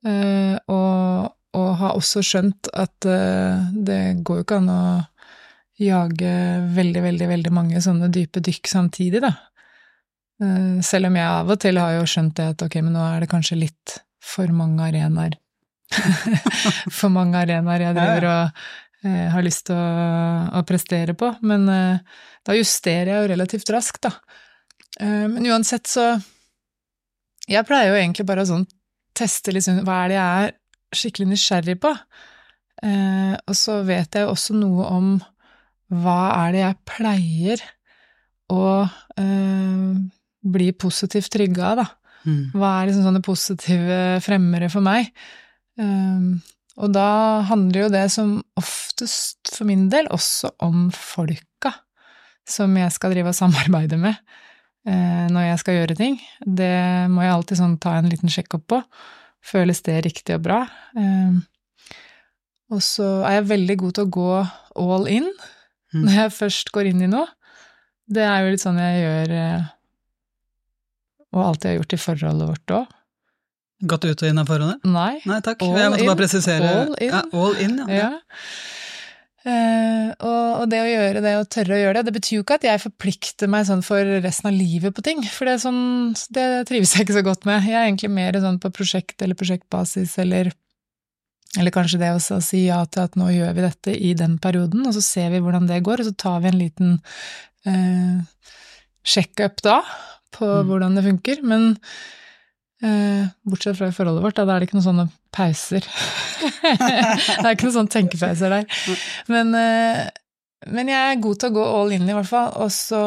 Uh, 0.04 0.58
og, 0.66 1.30
og, 1.56 1.68
har 1.78 1.96
også 1.96 2.24
skjønt 2.26 2.68
at 2.74 3.06
uh, 3.08 3.70
det 3.72 4.18
går 4.26 4.40
jo 4.40 4.44
ikke 4.44 4.58
an 4.58 4.68
å 4.72 4.82
jage 5.80 6.32
veldig, 6.76 7.04
veldig, 7.06 7.28
veldig 7.30 7.52
mange 7.54 7.80
sånne 7.82 8.10
dype 8.12 8.42
dykk 8.44 8.68
samtidig, 8.68 9.22
da. 9.24 9.32
Uh, 10.42 10.82
selv 10.84 11.08
om 11.08 11.16
jeg 11.16 11.28
av 11.30 11.54
og 11.54 11.62
til 11.62 11.80
har 11.80 11.96
jo 11.96 12.08
skjønt 12.10 12.36
det 12.36 12.50
at 12.52 12.66
ok, 12.66 12.80
men 12.82 12.98
nå 12.98 13.06
er 13.06 13.24
det 13.24 13.32
kanskje 13.32 13.62
litt 13.62 13.96
for 14.22 14.52
mange 14.52 14.90
arenaer. 14.90 15.38
for 16.98 17.12
mange 17.12 17.40
arenaer 17.40 17.88
jeg 17.88 17.96
driver 17.96 18.28
og 18.28 18.62
har 19.02 19.42
lyst 19.42 19.66
til 19.66 19.74
å, 19.74 19.86
å 20.58 20.62
prestere 20.68 21.14
på, 21.18 21.32
men 21.42 21.66
da 21.66 22.54
justerer 22.54 23.10
jeg 23.10 23.24
jo 23.24 23.30
relativt 23.32 23.72
raskt, 23.74 24.04
da. 24.06 24.12
Eh, 25.00 25.28
men 25.28 25.46
uansett 25.48 25.88
så 25.88 26.06
Jeg 27.48 27.66
pleier 27.66 27.90
jo 27.90 27.98
egentlig 27.98 28.26
bare 28.28 28.44
å 28.44 28.48
sånn 28.48 28.66
teste 29.16 29.54
sånn 29.64 29.82
Hva 29.86 30.02
er 30.04 30.12
det 30.12 30.18
jeg 30.18 30.42
er 30.42 30.52
skikkelig 30.92 31.28
nysgjerrig 31.30 31.78
på? 31.80 31.92
Eh, 32.84 33.34
og 33.48 33.56
så 33.56 33.78
vet 33.88 34.12
jeg 34.18 34.26
jo 34.26 34.34
også 34.34 34.56
noe 34.58 34.88
om 34.92 35.12
hva 35.92 36.20
er 36.46 36.52
det 36.52 36.60
jeg 36.62 36.78
pleier 36.88 37.62
å 38.52 38.64
eh, 39.20 39.88
bli 40.42 40.68
positivt 40.76 41.32
trygga 41.32 41.70
av, 41.70 41.80
da. 41.82 41.86
Mm. 42.28 42.42
Hva 42.56 42.70
er 42.74 42.88
liksom 42.88 43.06
sånne 43.06 43.22
positive 43.24 43.98
fremmere 44.24 44.68
for 44.72 44.84
meg? 44.84 45.08
Og 46.80 46.92
da 46.94 47.42
handler 47.48 47.84
jo 47.84 47.92
det 47.92 48.06
som 48.14 48.36
oftest 48.58 49.52
for 49.52 49.68
min 49.68 49.88
del 49.92 50.08
også 50.12 50.54
om 50.64 50.86
folka 50.94 51.74
som 52.48 52.72
jeg 52.76 52.92
skal 52.94 53.12
drive 53.14 53.32
og 53.32 53.38
samarbeide 53.38 53.98
med 54.00 54.16
eh, 54.88 55.26
når 55.30 55.50
jeg 55.50 55.60
skal 55.62 55.78
gjøre 55.78 55.98
ting. 55.98 56.16
Det 56.40 56.72
må 57.12 57.24
jeg 57.24 57.34
alltid 57.36 57.60
sånn 57.60 57.76
ta 57.82 57.96
en 57.98 58.08
liten 58.10 58.32
sjekk-opp 58.32 58.64
på. 58.72 58.80
Føles 59.42 59.82
det 59.86 60.00
riktig 60.06 60.38
og 60.38 60.46
bra? 60.46 60.62
Eh, 60.98 61.36
og 62.72 62.80
så 62.84 63.08
er 63.28 63.40
jeg 63.40 63.50
veldig 63.52 63.78
god 63.84 63.94
til 63.98 64.08
å 64.08 64.14
gå 64.16 64.32
all 64.80 65.06
in 65.12 65.28
mm. 65.28 66.02
når 66.02 66.18
jeg 66.18 66.36
først 66.38 66.72
går 66.74 66.90
inn 66.92 67.04
i 67.04 67.12
noe. 67.12 67.28
Det 68.12 68.24
er 68.24 68.42
jo 68.42 68.52
litt 68.54 68.64
sånn 68.64 68.80
jeg 68.80 69.04
gjør 69.04 69.36
eh, 69.38 69.70
og 71.32 71.46
alltid 71.46 71.70
har 71.70 71.78
gjort 71.78 71.94
i 71.96 72.00
forholdet 72.00 72.50
vårt 72.50 72.74
òg. 72.76 72.98
Gått 73.82 74.04
ut 74.06 74.22
og 74.22 74.28
inn 74.28 74.38
av 74.38 74.46
forhåndet? 74.46 74.84
Nei. 74.86 75.16
Nei 75.26 75.40
takk. 75.42 75.64
All 75.64 75.74
jeg 75.78 75.90
måtte 75.90 76.06
bare 76.06 76.20
presisere. 76.20 76.70
All 76.84 76.94
in. 77.02 77.10
Ja, 77.10 77.22
all 77.34 77.58
in 77.62 77.80
ja. 77.82 77.98
ja. 77.98 78.12
Uh, 79.42 80.12
og, 80.22 80.50
og, 80.60 80.66
det 80.70 80.78
å 80.78 80.86
gjøre 80.86 81.22
det, 81.24 81.32
og 81.40 81.48
tørre 81.50 81.74
å 81.74 81.80
gjøre 81.80 81.96
det, 81.98 82.04
det 82.06 82.14
betyr 82.14 82.36
jo 82.36 82.42
ikke 82.44 82.60
at 82.60 82.66
jeg 82.68 82.82
forplikter 82.84 83.50
meg 83.50 83.64
sånn 83.66 83.82
for 83.82 84.06
resten 84.22 84.52
av 84.52 84.54
livet 84.54 84.94
på 84.94 85.02
ting, 85.02 85.24
for 85.26 85.50
det, 85.50 85.56
sånn, 85.64 85.80
det 86.30 86.44
trives 86.68 86.92
jeg 86.94 87.08
ikke 87.08 87.16
så 87.16 87.24
godt 87.26 87.48
med. 87.48 87.66
Jeg 87.66 87.74
er 87.74 87.88
egentlig 87.88 88.12
mer 88.14 88.38
sånn 88.44 88.60
på 88.62 88.70
prosjekt 88.76 89.24
eller 89.26 89.38
prosjektbasis, 89.40 90.14
eller, 90.22 90.52
eller 91.58 91.74
kanskje 91.74 91.98
det 92.04 92.12
å 92.14 92.38
si 92.38 92.68
ja 92.68 92.78
til 92.86 93.02
at 93.08 93.18
nå 93.18 93.32
gjør 93.34 93.58
vi 93.58 93.66
dette 93.66 93.98
i 93.98 94.14
den 94.22 94.38
perioden, 94.42 94.86
og 94.86 94.94
så 94.94 95.02
ser 95.08 95.34
vi 95.34 95.42
hvordan 95.42 95.66
det 95.66 95.82
går, 95.90 96.04
og 96.04 96.12
så 96.12 96.16
tar 96.22 96.38
vi 96.46 96.52
en 96.52 96.62
liten 96.62 96.96
uh, 97.66 98.48
sjekk-up 99.02 99.58
da 99.66 99.80
på 100.38 100.46
mm. 100.46 100.70
hvordan 100.70 101.00
det 101.00 101.08
funker. 101.10 101.42
Men 101.42 101.72
Eh, 101.82 102.21
bortsett 103.46 103.76
fra 103.78 103.88
i 103.90 103.94
forholdet 103.94 104.24
vårt, 104.24 104.34
da, 104.38 104.44
da 104.48 104.56
er 104.56 104.62
det 104.62 104.68
ikke 104.68 104.78
noen 104.78 104.88
sånne 104.88 105.08
pauser. 105.34 105.84
det 106.72 107.44
er 107.46 107.54
ikke 107.54 107.68
noen 107.68 107.76
sånne 107.78 107.94
tenkepauser 107.94 108.50
der. 108.56 108.66
Men, 109.30 109.52
eh, 109.58 110.02
men 110.72 110.90
jeg 110.90 111.12
er 111.16 111.22
god 111.22 111.40
til 111.42 111.52
å 111.52 111.56
gå 111.58 111.66
all 111.80 111.94
in, 111.94 112.08
i 112.10 112.16
hvert 112.16 112.30
fall. 112.30 112.50
Og 112.62 112.70
så 112.74 113.02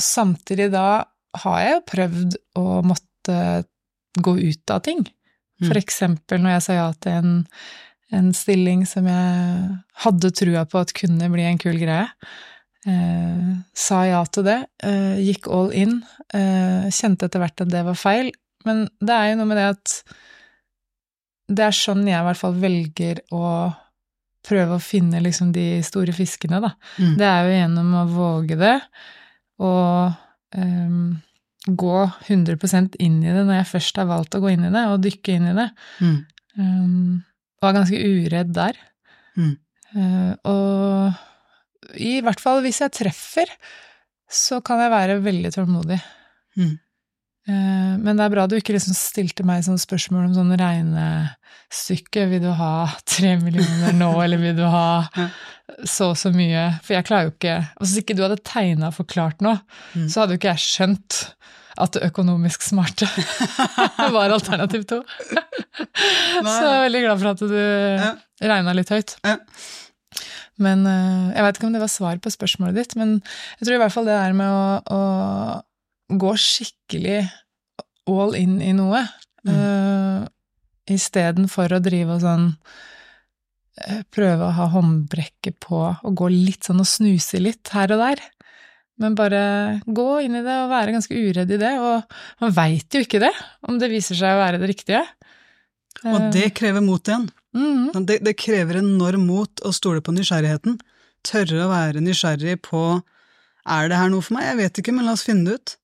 samtidig 0.00 0.70
da 0.72 1.04
har 1.44 1.60
jeg 1.62 1.74
jo 1.76 1.82
prøvd 1.92 2.36
å 2.58 2.66
måtte 2.86 3.36
gå 4.20 4.34
ut 4.40 4.74
av 4.74 4.82
ting. 4.86 5.04
For 5.60 5.74
Mm. 5.76 5.82
eksempel 5.82 6.40
når 6.40 6.54
jeg 6.56 6.62
sa 6.64 6.72
ja 6.78 6.86
til 7.04 7.12
en, 7.12 7.32
en 8.16 8.30
stilling 8.32 8.86
som 8.88 9.06
jeg 9.06 9.74
hadde 10.06 10.30
trua 10.32 10.64
på 10.66 10.80
at 10.80 10.94
kunne 10.96 11.28
bli 11.30 11.44
en 11.44 11.58
kul 11.60 11.76
greie. 11.78 12.06
Eh, 12.88 13.50
sa 13.76 13.98
ja 14.08 14.22
til 14.24 14.46
det, 14.46 14.58
eh, 14.82 15.18
gikk 15.20 15.50
all 15.52 15.68
in. 15.76 15.98
Eh, 16.32 16.88
kjente 16.90 17.28
etter 17.28 17.42
hvert 17.44 17.60
at 17.60 17.68
det 17.68 17.84
var 17.84 17.98
feil. 18.00 18.30
Men 18.68 18.84
det 19.00 19.14
er 19.16 19.30
jo 19.30 19.38
noe 19.40 19.50
med 19.50 19.60
det 19.60 19.68
at 19.74 19.94
det 21.50 21.64
er 21.66 21.74
sånn 21.74 22.04
jeg 22.06 22.20
i 22.20 22.26
hvert 22.26 22.38
fall 22.38 22.58
velger 22.60 23.22
å 23.34 23.44
prøve 24.46 24.76
å 24.76 24.82
finne 24.82 25.20
liksom 25.22 25.50
de 25.54 25.80
store 25.84 26.14
fiskene, 26.16 26.60
da. 26.62 26.72
Mm. 26.98 27.16
Det 27.20 27.26
er 27.28 27.40
jo 27.46 27.56
gjennom 27.56 27.96
å 28.00 28.04
våge 28.10 28.56
det, 28.60 28.76
og 29.60 30.14
um, 30.56 31.18
gå 31.66 31.96
100% 32.24 32.96
inn 33.04 33.18
i 33.20 33.34
det 33.34 33.42
når 33.44 33.60
jeg 33.60 33.70
først 33.74 34.00
har 34.00 34.08
valgt 34.08 34.36
å 34.36 34.42
gå 34.42 34.54
inn 34.54 34.68
i 34.68 34.72
det, 34.72 34.84
og 34.88 35.02
dykke 35.04 35.36
inn 35.36 35.50
i 35.50 35.56
det. 35.58 35.66
Mm. 36.00 36.16
Um, 36.60 37.18
er 37.60 37.76
ganske 37.76 38.00
uredd 38.00 38.54
der. 38.56 38.78
Mm. 39.36 39.52
Uh, 39.90 40.32
og 40.48 41.98
i 42.00 42.20
hvert 42.24 42.40
fall 42.40 42.62
hvis 42.64 42.80
jeg 42.84 42.94
treffer, 42.96 43.50
så 44.30 44.60
kan 44.64 44.80
jeg 44.80 44.94
være 44.94 45.18
veldig 45.24 45.52
tålmodig. 45.52 45.98
Mm. 46.56 46.78
Eh, 47.48 47.94
men 47.98 48.16
det 48.18 48.24
er 48.26 48.32
bra 48.34 48.44
du 48.46 48.56
ikke 48.58 48.74
liksom 48.76 48.94
stilte 48.94 49.44
meg 49.48 49.62
sånn 49.64 49.80
spørsmål 49.80 50.26
om 50.28 50.34
sånn 50.36 50.52
regnestykke. 50.60 52.26
Vil 52.30 52.42
du 52.44 52.50
ha 52.58 52.72
tre 53.08 53.36
millioner 53.40 53.96
nå, 53.96 54.10
eller 54.24 54.38
vil 54.42 54.56
du 54.58 54.64
ha 54.68 54.84
så 55.88 56.10
og 56.12 56.18
så 56.20 56.32
mye? 56.34 56.66
For 56.84 56.96
jeg 56.98 57.06
klarer 57.08 57.28
jo 57.30 57.34
ikke 57.36 57.54
Og 57.78 57.86
Hvis 57.86 57.96
ikke 58.02 58.16
du 58.18 58.22
hadde 58.26 58.40
tegna 58.44 58.90
og 58.92 58.98
forklart 59.00 59.40
noe, 59.44 59.60
Mm. 59.96 60.06
så 60.12 60.20
hadde 60.22 60.36
jo 60.36 60.38
ikke 60.42 60.52
jeg 60.52 60.62
skjønt 60.66 61.20
at 61.80 61.94
det 61.96 62.02
økonomisk 62.10 62.62
smarte 62.66 63.06
var 64.14 64.30
alternativ 64.34 64.82
to. 64.90 64.98
Så 65.80 66.42
jeg 66.44 66.74
er 66.74 66.84
veldig 66.84 67.00
glad 67.06 67.20
for 67.22 67.30
at 67.32 67.40
du 67.40 67.56
Ja. 67.56 68.10
regna 68.42 68.74
litt 68.76 68.90
høyt. 68.92 69.14
Ja. 69.24 69.36
Men 70.60 70.84
eh, 70.86 71.32
Jeg 71.38 71.42
vet 71.46 71.56
ikke 71.58 71.66
om 71.70 71.72
det 71.72 71.80
var 71.80 71.88
svar 71.92 72.18
på 72.20 72.30
spørsmålet 72.34 72.74
ditt, 72.82 72.96
men 73.00 73.16
jeg 73.22 73.64
tror 73.66 73.78
i 73.78 73.80
hvert 73.80 73.94
fall 73.96 74.04
det 74.10 74.18
der 74.18 74.36
med 74.36 74.50
å, 74.52 74.82
å 74.92 75.00
gå 76.18 76.32
skikkelig 76.38 77.20
all 78.10 78.34
in 78.38 78.60
i 78.62 78.72
noe, 78.76 79.06
Mm. 79.40 79.54
uh, 79.56 80.26
istedenfor 80.92 81.72
å 81.72 81.78
drive 81.80 82.12
og 82.12 82.20
sånn 82.20 82.42
eh, 83.86 84.02
Prøve 84.12 84.44
å 84.50 84.52
ha 84.52 84.66
håndbrekket 84.74 85.56
på 85.64 85.78
og 85.96 86.16
gå 86.18 86.28
litt 86.28 86.66
sånn 86.68 86.82
og 86.82 86.88
snuse 86.90 87.40
litt 87.40 87.70
her 87.72 87.94
og 87.94 88.02
der. 88.02 88.20
Men 89.00 89.14
bare 89.16 89.80
gå 89.86 90.06
inn 90.26 90.36
i 90.36 90.42
det 90.44 90.58
og 90.60 90.68
være 90.74 90.92
ganske 90.92 91.16
uredd 91.16 91.54
i 91.56 91.60
det. 91.62 91.72
Og 91.80 92.04
man 92.44 92.52
veit 92.52 92.92
jo 92.92 93.00
ikke 93.00 93.22
det, 93.22 93.32
om 93.64 93.78
det 93.80 93.88
viser 93.88 94.18
seg 94.18 94.36
å 94.36 94.42
være 94.42 94.60
det 94.60 94.68
riktige. 94.74 95.00
Og 96.04 96.28
det 96.36 96.50
krever 96.60 96.84
mot 96.84 97.00
igjen. 97.08 97.30
Mhm. 97.56 98.04
Det, 98.04 98.20
det 98.20 98.36
krever 98.36 98.82
enorm 98.82 99.24
mot 99.26 99.64
å 99.64 99.72
stole 99.72 100.04
på 100.04 100.12
nysgjerrigheten. 100.12 100.76
Tørre 101.24 101.64
å 101.64 101.72
være 101.72 102.04
nysgjerrig 102.04 102.60
på 102.68 102.84
er 103.64 103.88
det 103.88 103.96
her 103.96 104.12
noe 104.12 104.20
for 104.20 104.36
meg? 104.36 104.50
Jeg 104.52 104.60
vet 104.60 104.82
ikke, 104.84 104.92
men 104.96 105.08
la 105.08 105.16
oss 105.16 105.24
finne 105.24 105.48
det 105.48 105.56
ut. 105.62 105.76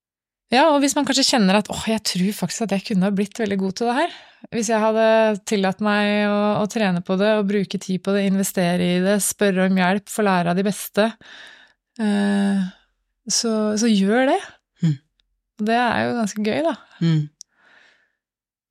Ja, 0.54 0.68
og 0.70 0.78
hvis 0.82 0.94
man 0.94 1.06
kanskje 1.06 1.26
kjenner 1.26 1.58
at 1.58 1.68
åh, 1.74 1.84
jeg 1.90 2.04
tror 2.06 2.34
faktisk 2.38 2.66
at 2.66 2.76
jeg 2.76 2.84
kunne 2.86 3.08
ha 3.08 3.14
blitt 3.14 3.38
veldig 3.40 3.58
god 3.58 3.76
til 3.78 3.88
det 3.90 3.96
her. 3.96 4.16
Hvis 4.54 4.68
jeg 4.70 4.78
hadde 4.78 5.06
tillatt 5.48 5.80
meg 5.82 6.28
å, 6.30 6.36
å 6.62 6.66
trene 6.70 7.02
på 7.02 7.16
det 7.18 7.32
og 7.40 7.48
bruke 7.48 7.80
tid 7.82 8.02
på 8.04 8.14
det, 8.14 8.28
investere 8.28 8.90
i 8.94 9.00
det, 9.02 9.16
spørre 9.26 9.66
om 9.66 9.80
hjelp, 9.80 10.06
få 10.12 10.26
lære 10.26 10.52
av 10.52 10.58
de 10.58 10.66
beste, 10.66 11.08
eh, 11.98 12.60
så, 13.26 13.54
så 13.80 13.90
gjør 13.90 14.30
det. 14.30 14.38
Mm. 14.86 14.94
Det 15.66 15.80
er 15.80 16.04
jo 16.04 16.14
ganske 16.20 16.46
gøy, 16.46 16.60
da. 16.68 16.76
Mm. 17.02 17.24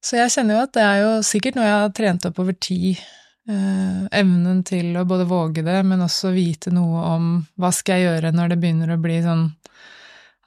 Så 0.05 0.19
jeg 0.21 0.31
kjenner 0.31 0.55
jo 0.55 0.63
at 0.69 0.73
det 0.77 0.85
er 0.85 0.97
jo 1.01 1.11
sikkert 1.25 1.59
noe 1.59 1.67
jeg 1.67 1.77
har 1.81 1.93
trent 1.97 2.29
opp 2.29 2.39
over 2.39 2.55
tid. 2.55 3.03
Eh, 3.51 4.01
evnen 4.15 4.63
til 4.65 4.95
å 4.95 5.03
både 5.05 5.27
våge 5.27 5.65
det, 5.65 5.81
men 5.85 6.07
også 6.07 6.31
vite 6.33 6.71
noe 6.73 7.03
om 7.17 7.29
hva 7.59 7.75
skal 7.75 7.99
jeg 7.99 8.07
gjøre 8.07 8.31
når 8.37 8.53
det 8.53 8.61
begynner 8.63 8.95
å 8.95 9.01
bli 9.01 9.19
sånn 9.25 9.49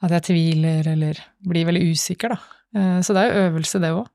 at 0.01 0.13
jeg 0.15 0.25
tviler 0.29 0.87
eller 0.93 1.17
blir 1.43 1.67
veldig 1.67 1.89
usikker, 1.91 2.35
da. 2.35 2.39
Eh, 2.79 2.99
så 3.03 3.15
det 3.15 3.23
er 3.25 3.31
jo 3.33 3.47
øvelse, 3.49 3.81
det 3.83 3.89
òg. 3.95 4.05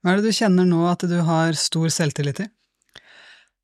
Hva 0.00 0.12
er 0.14 0.20
det 0.20 0.30
du 0.32 0.36
kjenner 0.36 0.66
nå 0.68 0.80
at 0.88 1.04
du 1.08 1.16
har 1.26 1.56
stor 1.60 1.88
selvtillit 1.92 2.42
i? 2.44 2.48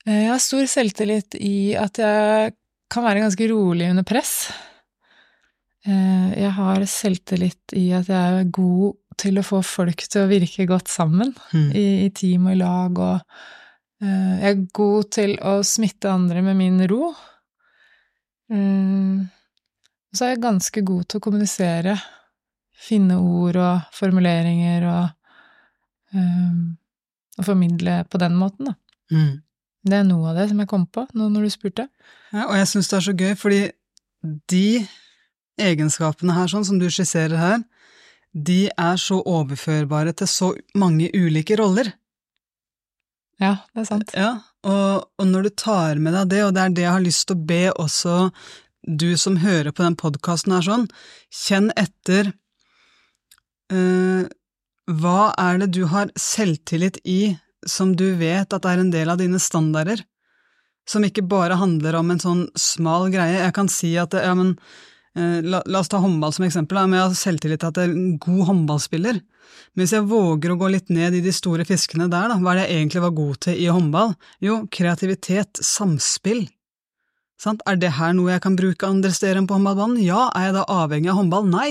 Eh, 0.06 0.22
Jeg 0.26 0.30
har 0.32 0.40
stor 0.44 0.64
selvtillit 0.70 1.36
i 1.40 1.74
at 1.80 1.98
jeg 2.00 2.54
kan 2.92 3.04
være 3.04 3.24
ganske 3.24 3.48
rolig 3.50 3.88
under 3.90 4.06
press. 4.06 4.50
Eh, 5.86 6.28
Jeg 6.40 6.52
har 6.56 6.84
selvtillit 6.88 7.76
i 7.76 7.90
at 7.96 8.08
jeg 8.12 8.40
er 8.40 8.50
god 8.50 8.96
til 9.16 9.38
å 9.40 9.44
få 9.46 9.62
folk 9.64 10.02
til 10.12 10.24
å 10.24 10.28
virke 10.28 10.66
godt 10.68 10.88
sammen. 10.92 11.34
Mm. 11.52 11.70
i, 11.72 11.86
i 12.04 12.10
team 12.12 12.46
og 12.50 12.52
i 12.52 12.60
lag, 12.60 12.98
og 12.98 13.20
jeg 14.04 14.50
er 14.50 14.58
god 14.76 15.06
til 15.16 15.30
å 15.40 15.54
smitte 15.64 16.10
andre 16.12 16.42
med 16.44 16.58
min 16.58 16.82
ro. 16.90 17.14
Mm. 18.52 19.24
Og 20.16 20.20
så 20.22 20.30
er 20.30 20.30
jeg 20.32 20.46
ganske 20.46 20.80
god 20.88 21.02
til 21.04 21.18
å 21.18 21.22
kommunisere, 21.26 21.94
finne 22.86 23.18
ord 23.20 23.58
og 23.60 23.90
formuleringer 23.92 24.86
og, 24.88 25.10
um, 26.16 26.62
og 27.36 27.44
formidle 27.44 27.98
på 28.08 28.20
den 28.22 28.38
måten, 28.40 28.70
da. 28.70 28.72
Mm. 29.12 29.34
Det 29.84 29.98
er 29.98 30.08
noe 30.08 30.30
av 30.30 30.40
det 30.40 30.48
som 30.54 30.64
jeg 30.64 30.70
kom 30.72 30.88
på 30.88 31.04
nå 31.12 31.28
når 31.34 31.44
du 31.44 31.52
spurte. 31.52 31.86
Ja, 32.32 32.46
og 32.46 32.56
jeg 32.56 32.72
syns 32.72 32.88
det 32.88 32.96
er 32.96 33.06
så 33.10 33.16
gøy, 33.20 33.36
fordi 33.36 33.60
de 34.48 34.64
egenskapene 35.68 36.40
her, 36.40 36.48
sånn 36.48 36.64
som 36.64 36.80
du 36.80 36.88
skisserer 36.88 37.36
her, 37.36 37.62
de 38.32 38.60
er 38.72 38.96
så 38.96 39.20
overførbare 39.20 40.16
til 40.16 40.32
så 40.32 40.52
mange 40.80 41.12
ulike 41.12 41.60
roller. 41.60 41.92
Ja, 43.36 43.58
det 43.76 43.84
er 43.84 43.92
sant. 43.92 44.16
Ja, 44.16 44.38
og, 44.64 45.10
og 45.20 45.28
når 45.28 45.50
du 45.50 45.56
tar 45.60 46.00
med 46.00 46.16
deg 46.16 46.32
det, 46.32 46.46
og 46.48 46.56
det 46.56 46.62
er 46.62 46.78
det 46.80 46.88
jeg 46.88 46.96
har 47.02 47.04
lyst 47.04 47.28
til 47.28 47.36
å 47.36 47.50
be 47.52 47.64
også 47.74 48.30
du 48.86 49.16
som 49.18 49.38
hører 49.42 49.74
på 49.74 49.84
den 49.84 49.96
podkasten 49.98 50.54
her 50.56 50.64
sånn, 50.64 50.86
kjenn 51.34 51.70
etter 51.76 52.32
eh, 53.72 54.26
Hva 54.86 55.20
er 55.42 55.62
det 55.62 55.72
du 55.74 55.84
har 55.90 56.12
selvtillit 56.14 57.00
i 57.04 57.36
som 57.66 57.96
du 57.98 58.12
vet 58.20 58.52
at 58.54 58.66
er 58.68 58.82
en 58.82 58.92
del 58.94 59.10
av 59.10 59.18
dine 59.18 59.40
standarder? 59.42 60.04
Som 60.86 61.02
ikke 61.02 61.26
bare 61.26 61.58
handler 61.58 61.98
om 61.98 62.12
en 62.14 62.22
sånn 62.22 62.44
smal 62.54 63.08
greie. 63.10 63.40
Jeg 63.42 63.54
kan 63.56 63.70
si 63.72 63.96
at 63.98 64.14
ja, 64.14 64.34
men 64.38 64.54
eh, 65.18 65.42
la, 65.42 65.64
la 65.66 65.82
oss 65.82 65.90
ta 65.90 65.98
håndball 65.98 66.36
som 66.36 66.46
eksempel. 66.46 66.78
men 66.86 67.00
Jeg 67.00 67.08
har 67.08 67.16
selvtillit 67.18 67.64
til 67.64 67.72
at 67.72 67.80
jeg 67.82 67.90
er 67.90 67.96
en 67.96 68.20
god 68.22 68.44
håndballspiller. 68.52 69.18
Men 69.74 69.82
hvis 69.82 69.96
jeg 69.96 70.06
våger 70.06 70.54
å 70.54 70.58
gå 70.60 70.70
litt 70.70 70.92
ned 70.94 71.18
i 71.18 71.24
de 71.24 71.34
store 71.34 71.66
fiskene 71.66 72.06
der, 72.06 72.30
da, 72.30 72.38
hva 72.38 72.54
er 72.54 72.60
det 72.60 72.68
jeg 72.68 72.84
egentlig 72.84 73.02
var 73.02 73.16
god 73.18 73.40
til 73.48 73.58
i 73.64 73.66
håndball? 73.66 74.14
Jo, 74.46 74.60
kreativitet, 74.70 75.58
samspill. 75.74 76.46
Sant? 77.40 77.60
Er 77.68 77.76
det 77.80 77.96
her 77.98 78.14
noe 78.16 78.32
jeg 78.32 78.42
kan 78.44 78.56
bruke 78.56 78.88
andre 78.88 79.12
steder 79.12 79.40
enn 79.40 79.48
på 79.48 79.58
håndballbanen? 79.58 80.00
Ja. 80.04 80.30
Er 80.36 80.48
jeg 80.48 80.56
da 80.56 80.64
avhengig 80.72 81.12
av 81.12 81.20
håndball? 81.20 81.50
Nei. 81.52 81.70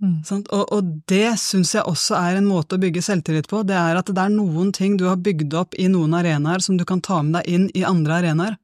Mm. 0.00 0.22
Og, 0.40 0.62
og 0.72 0.92
det 1.12 1.34
syns 1.42 1.74
jeg 1.76 1.84
også 1.84 2.16
er 2.16 2.38
en 2.38 2.48
måte 2.48 2.78
å 2.78 2.80
bygge 2.80 3.02
selvtillit 3.04 3.50
på. 3.50 3.60
Det 3.68 3.76
er 3.76 4.00
at 4.00 4.08
det 4.08 4.22
er 4.22 4.32
noen 4.32 4.72
ting 4.76 4.96
du 4.96 5.04
har 5.10 5.20
bygd 5.20 5.56
opp 5.60 5.76
i 5.76 5.90
noen 5.92 6.16
arenaer 6.16 6.64
som 6.64 6.78
du 6.80 6.86
kan 6.88 7.02
ta 7.04 7.20
med 7.24 7.36
deg 7.36 7.50
inn 7.52 7.66
i 7.76 7.84
andre 7.84 8.22
arenaer. 8.22 8.56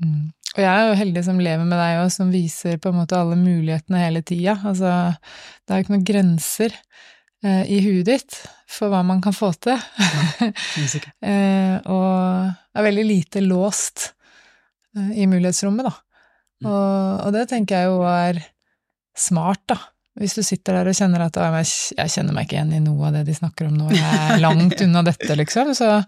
Mm. 0.00 0.30
Og 0.50 0.62
jeg 0.62 0.70
er 0.70 0.88
jo 0.88 0.98
heldig 0.98 1.22
som 1.26 1.42
lever 1.42 1.66
med 1.66 1.78
deg 1.78 1.98
òg, 2.00 2.08
som 2.14 2.30
viser 2.32 2.78
på 2.82 2.90
en 2.90 3.00
måte 3.02 3.18
alle 3.18 3.36
mulighetene 3.38 4.00
hele 4.02 4.22
tida. 4.26 4.56
Altså, 4.66 4.94
det 5.62 5.74
er 5.74 5.78
jo 5.78 5.86
ikke 5.86 5.94
noen 5.94 6.06
grenser 6.08 6.78
eh, 7.44 7.66
i 7.70 7.82
huet 7.84 8.06
ditt 8.08 8.38
for 8.70 8.90
hva 8.90 9.02
man 9.06 9.22
kan 9.22 9.34
få 9.34 9.50
til. 9.62 9.78
Ja, 9.98 10.48
eh, 11.30 11.76
og 11.90 12.78
er 12.78 12.86
veldig 12.86 13.06
lite 13.06 13.42
låst 13.44 14.12
i 14.96 15.26
mulighetsrommet, 15.30 15.86
da. 15.86 15.94
Mm. 16.60 16.68
Og, 16.68 17.20
og 17.26 17.32
det 17.36 17.46
tenker 17.52 17.78
jeg 17.78 17.90
jo 17.92 18.04
er 18.08 18.40
smart, 19.18 19.62
da. 19.70 19.78
Hvis 20.20 20.34
du 20.36 20.42
sitter 20.44 20.80
der 20.80 20.90
og 20.90 20.96
kjenner 20.98 21.22
at 21.28 21.38
jeg 21.38 22.12
kjenner 22.12 22.34
meg 22.34 22.48
ikke 22.48 22.58
igjen 22.58 22.74
i 22.76 22.82
noe 22.82 23.08
av 23.08 23.14
det 23.14 23.24
de 23.28 23.36
snakker 23.36 23.68
om 23.68 23.76
nå, 23.78 23.92
jeg 23.94 24.22
er 24.34 24.42
langt 24.46 24.82
unna 24.84 25.04
dette, 25.06 25.30
liksom, 25.38 25.70
så, 25.78 26.00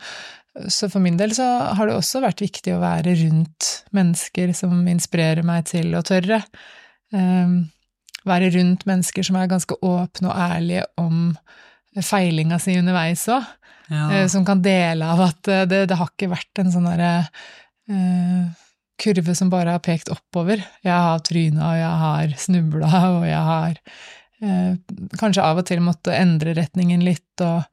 så 0.66 0.90
for 0.92 1.04
min 1.04 1.16
del 1.20 1.32
så 1.36 1.46
har 1.78 1.88
det 1.88 1.96
også 1.96 2.24
vært 2.24 2.42
viktig 2.42 2.74
å 2.74 2.82
være 2.82 3.14
rundt 3.22 3.70
mennesker 3.96 4.52
som 4.58 4.82
inspirerer 4.90 5.46
meg 5.46 5.70
til 5.70 5.94
å 5.96 6.02
tørre. 6.06 6.42
Um, 7.14 7.70
være 8.28 8.52
rundt 8.56 8.84
mennesker 8.88 9.26
som 9.26 9.38
er 9.38 9.50
ganske 9.50 9.76
åpne 9.84 10.30
og 10.30 10.38
ærlige 10.38 10.84
om 11.00 11.32
feilinga 12.00 12.58
si 12.62 12.76
underveis 12.80 13.24
òg. 13.32 13.46
Ja. 13.92 14.06
Eh, 14.14 14.26
som 14.30 14.44
kan 14.46 14.62
dele 14.64 15.04
av 15.04 15.20
at 15.20 15.48
eh, 15.50 15.66
det, 15.68 15.84
det 15.90 15.98
har 15.98 16.08
ikke 16.12 16.30
vært 16.32 16.62
en 16.62 16.70
sånn 16.72 16.86
derre 16.86 17.10
eh, 17.90 18.44
kurve 19.00 19.34
som 19.38 19.50
bare 19.52 19.74
har 19.76 19.82
pekt 19.84 20.10
oppover. 20.12 20.62
Jeg 20.84 20.94
har 20.94 21.22
tryna, 21.26 21.70
og 21.70 21.78
jeg 21.80 22.02
har 22.02 22.34
snubla, 22.38 22.90
og 23.16 23.26
jeg 23.26 23.42
har 23.48 23.78
eh, 24.42 24.74
kanskje 25.20 25.44
av 25.46 25.62
og 25.62 25.66
til 25.68 25.82
måtte 25.84 26.14
endre 26.16 26.54
retningen 26.58 27.04
litt, 27.06 27.32
og 27.40 27.64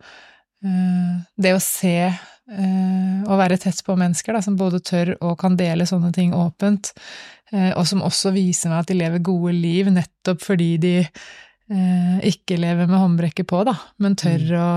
eh, 0.66 1.20
det 1.38 1.54
å 1.56 1.62
se 1.64 1.96
eh, 2.08 3.20
og 3.28 3.36
være 3.42 3.60
tett 3.62 3.84
på 3.86 3.98
mennesker 4.00 4.34
da, 4.34 4.42
som 4.46 4.58
både 4.60 4.82
tør 4.86 5.14
og 5.20 5.38
kan 5.42 5.58
dele 5.60 5.86
sånne 5.90 6.14
ting 6.16 6.34
åpent, 6.38 6.94
eh, 7.54 7.72
og 7.76 7.86
som 7.90 8.02
også 8.06 8.34
viser 8.36 8.72
meg 8.74 8.84
at 8.84 8.90
de 8.92 8.98
lever 8.98 9.22
gode 9.26 9.54
liv 9.58 9.92
nettopp 9.94 10.42
fordi 10.46 10.72
de 10.82 10.96
eh, 11.04 12.18
ikke 12.32 12.58
lever 12.58 12.90
med 12.90 12.98
håndbrekket 13.00 13.50
på, 13.50 13.64
da, 13.70 13.78
men 14.02 14.18
tør 14.20 14.50
Mm. 14.50 14.58
å 14.58 14.70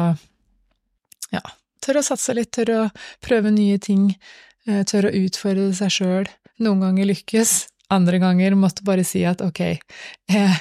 ja, 1.33 1.40
tør 1.81 2.02
å 2.02 2.05
satse 2.05 2.35
litt, 2.37 2.50
tør 2.52 2.72
å 2.74 2.81
prøve 3.24 3.50
nye 3.55 3.78
ting, 3.81 4.11
eh, 4.68 4.83
tør 4.88 5.09
å 5.11 5.14
utfordre 5.22 5.70
seg 5.77 5.90
sjøl. 5.96 6.31
Noen 6.62 6.81
ganger 6.85 7.09
lykkes, 7.11 7.55
andre 7.92 8.18
ganger 8.22 8.55
måtte 8.59 8.85
bare 8.87 9.05
si 9.05 9.25
at 9.29 9.40
ok, 9.44 9.61
jeg, 10.31 10.57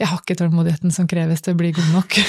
jeg 0.00 0.08
har 0.10 0.20
ikke 0.20 0.36
tålmodigheten 0.40 0.92
som 0.94 1.08
kreves 1.10 1.42
til 1.44 1.54
å 1.54 1.60
bli 1.60 1.72
god 1.76 1.90
nok. 1.96 2.18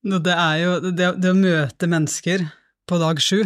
Det 0.00 0.32
er 0.32 0.54
jo 0.62 0.76
det, 0.80 1.08
det 1.20 1.28
å 1.28 1.36
møte 1.36 1.84
mennesker 1.90 2.46
på 2.88 2.98
dag 3.02 3.18
sju, 3.20 3.42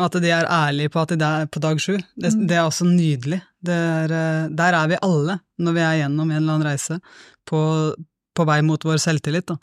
at 0.00 0.16
de 0.20 0.28
er 0.32 0.44
ærlige 0.52 0.92
på 0.92 1.00
at 1.00 1.14
de 1.16 1.24
er 1.24 1.46
på 1.48 1.62
dag 1.64 1.80
sju, 1.80 1.94
det, 2.16 2.32
Mm. 2.34 2.42
det 2.48 2.56
er 2.58 2.66
også 2.66 2.84
nydelig. 2.84 3.38
Det 3.64 3.72
er, 3.72 4.12
eh, 4.12 4.48
der 4.52 4.76
er 4.76 4.88
vi 4.88 4.98
alle 5.00 5.38
når 5.58 5.72
vi 5.76 5.80
er 5.80 5.96
gjennom 6.02 6.30
en 6.30 6.36
eller 6.36 6.52
annen 6.58 6.68
reise 6.68 7.00
på, 7.48 7.60
på 8.36 8.46
vei 8.48 8.60
mot 8.60 8.84
vår 8.84 9.00
selvtillit. 9.00 9.46
Da. 9.48 9.56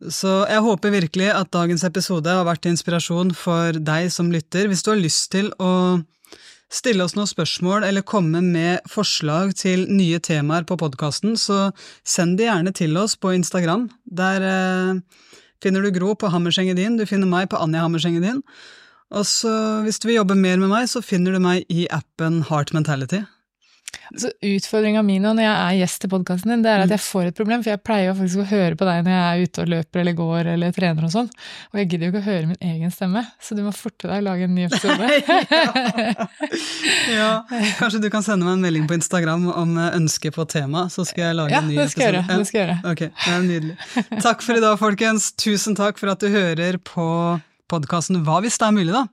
Så 0.00 0.30
jeg 0.48 0.64
håper 0.64 0.94
virkelig 0.94 1.28
at 1.34 1.50
dagens 1.52 1.84
episode 1.84 2.32
har 2.32 2.46
vært 2.48 2.70
inspirasjon 2.70 3.34
for 3.36 3.76
deg 3.76 4.08
som 4.12 4.30
lytter. 4.32 4.70
Hvis 4.70 4.84
du 4.86 4.94
har 4.94 5.00
lyst 5.00 5.28
til 5.34 5.50
å 5.60 6.00
stille 6.72 7.04
oss 7.04 7.16
noen 7.18 7.28
spørsmål 7.28 7.84
eller 7.84 8.06
komme 8.06 8.40
med 8.44 8.86
forslag 8.88 9.52
til 9.58 9.84
nye 9.90 10.20
temaer 10.22 10.64
på 10.64 10.78
podkasten, 10.80 11.34
så 11.36 11.70
send 12.06 12.38
de 12.38 12.46
gjerne 12.46 12.72
til 12.72 12.96
oss 12.96 13.16
på 13.18 13.34
Instagram. 13.36 13.88
Der 14.06 14.46
eh, 14.46 15.00
finner 15.60 15.84
du 15.84 15.90
Gro 15.92 16.14
på 16.14 16.30
Hammersengedin, 16.32 16.96
du 16.96 17.04
finner 17.10 17.28
meg 17.28 17.50
på 17.50 17.60
Anja 17.60 17.82
Hammersengedin. 17.84 18.40
Og 19.10 19.26
så 19.26 19.52
hvis 19.84 19.98
du 19.98 20.08
vil 20.08 20.20
jobbe 20.20 20.38
mer 20.38 20.56
med 20.62 20.70
meg, 20.70 20.86
så 20.88 21.02
finner 21.02 21.34
du 21.34 21.42
meg 21.42 21.66
i 21.68 21.88
appen 21.92 22.44
Heart 22.48 22.72
Mentality. 22.76 23.24
Så 24.16 24.30
Utfordringa 24.42 25.02
mi 25.06 25.18
når 25.22 25.38
jeg 25.42 25.50
er 25.50 25.76
gjest 25.80 26.04
i 26.06 26.10
podkasten 26.10 26.50
din, 26.52 26.62
det 26.64 26.70
er 26.72 26.80
at 26.84 26.92
jeg 26.94 27.02
får 27.02 27.24
et 27.30 27.38
problem, 27.38 27.60
for 27.62 27.70
jeg 27.72 27.82
pleier 27.86 28.06
jo 28.08 28.14
faktisk 28.18 28.38
å 28.42 28.50
høre 28.50 28.74
på 28.78 28.84
deg 28.88 28.96
når 29.06 29.14
jeg 29.14 29.22
er 29.22 29.36
ute 29.44 29.62
og 29.62 29.70
løper 29.70 30.02
eller 30.02 30.14
går 30.18 30.42
eller 30.54 30.68
trener 30.74 31.06
og 31.06 31.12
sånn, 31.14 31.30
og 31.70 31.76
jeg 31.80 31.86
gidder 31.90 32.04
jo 32.06 32.10
ikke 32.12 32.22
å 32.22 32.26
høre 32.26 32.50
min 32.50 32.62
egen 32.72 32.90
stemme, 32.94 33.22
så 33.42 33.48
du 33.58 33.62
må 33.66 33.72
forte 33.76 34.04
deg 34.10 34.18
å 34.22 34.26
lage 34.26 34.42
en 34.48 34.56
ny 34.56 34.62
episode. 34.66 35.04
ja, 37.20 37.30
kanskje 37.78 38.02
du 38.02 38.08
kan 38.12 38.24
sende 38.26 38.44
meg 38.48 38.54
en 38.58 38.64
melding 38.66 38.86
på 38.90 38.98
Instagram 38.98 39.42
om 39.52 39.70
eh, 39.78 39.92
ønske 40.00 40.28
på 40.34 40.42
tema, 40.50 40.80
så 40.92 41.00
skal 41.08 41.22
jeg 41.28 41.34
lage 41.42 41.54
ja, 41.54 41.62
en 41.62 41.70
ny 41.70 41.76
episode. 41.84 42.24
Ja. 42.24 42.40
Det 42.40 42.48
skal 42.50 42.62
jeg 42.62 42.66
gjøre. 42.66 42.78
Ok, 42.90 43.00
det 43.10 43.36
er 43.36 43.46
nydelig. 43.46 43.76
Takk 44.26 44.38
for 44.46 44.54
i 44.58 44.64
dag, 44.64 44.74
folkens. 44.80 45.30
Tusen 45.38 45.78
takk 45.78 45.94
for 46.00 46.08
at 46.12 46.20
du 46.22 46.28
hører 46.32 46.74
på 46.82 47.06
podkasten 47.70 48.20
Hva 48.26 48.40
hvis 48.44 48.58
det 48.60 48.66
er 48.66 48.76
mulig, 48.76 48.92
da? 48.94 49.04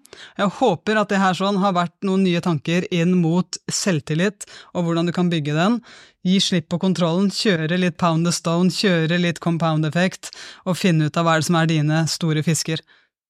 Jeg 0.41 0.53
håper 0.59 0.99
at 1.01 1.11
det 1.13 1.21
her 1.21 1.37
sånn 1.37 1.59
har 1.61 1.75
vært 1.77 1.95
noen 2.07 2.25
nye 2.25 2.41
tanker 2.43 2.87
inn 2.93 3.15
mot 3.21 3.59
selvtillit, 3.71 4.47
og 4.73 4.87
hvordan 4.87 5.09
du 5.09 5.13
kan 5.15 5.31
bygge 5.31 5.55
den. 5.57 5.79
Gi 6.27 6.39
slipp 6.43 6.69
på 6.73 6.81
kontrollen, 6.81 7.29
kjøre 7.31 7.79
litt 7.79 7.97
pound 8.01 8.27
the 8.27 8.33
stone, 8.35 8.73
kjøre 8.73 9.19
litt 9.21 9.41
compound 9.43 9.87
effect, 9.87 10.33
og 10.65 10.79
finne 10.79 11.07
ut 11.07 11.17
av 11.17 11.27
hva 11.27 11.37
er 11.37 11.43
det 11.43 11.49
som 11.49 11.59
er 11.61 11.71
dine 11.71 12.03
store 12.11 12.43
fisker. 12.45 12.83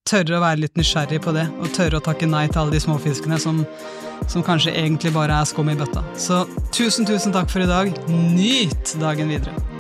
Tørre 0.08 0.38
å 0.38 0.44
være 0.44 0.64
litt 0.64 0.78
nysgjerrig 0.80 1.20
på 1.24 1.36
det, 1.36 1.50
og 1.60 1.74
tørre 1.76 2.00
å 2.00 2.06
takke 2.06 2.30
nei 2.30 2.46
til 2.48 2.64
alle 2.64 2.78
de 2.78 2.84
små 2.84 2.96
fiskene 3.04 3.40
som, 3.44 3.66
som 4.32 4.46
kanskje 4.46 4.74
egentlig 4.74 5.12
bare 5.16 5.42
er 5.42 5.50
skum 5.50 5.70
i 5.70 5.78
bøtta. 5.78 6.06
Så 6.16 6.46
tusen, 6.72 7.06
tusen 7.06 7.36
takk 7.36 7.52
for 7.52 7.66
i 7.66 7.70
dag. 7.70 7.92
Nyt 8.08 8.96
dagen 9.04 9.36
videre. 9.36 9.77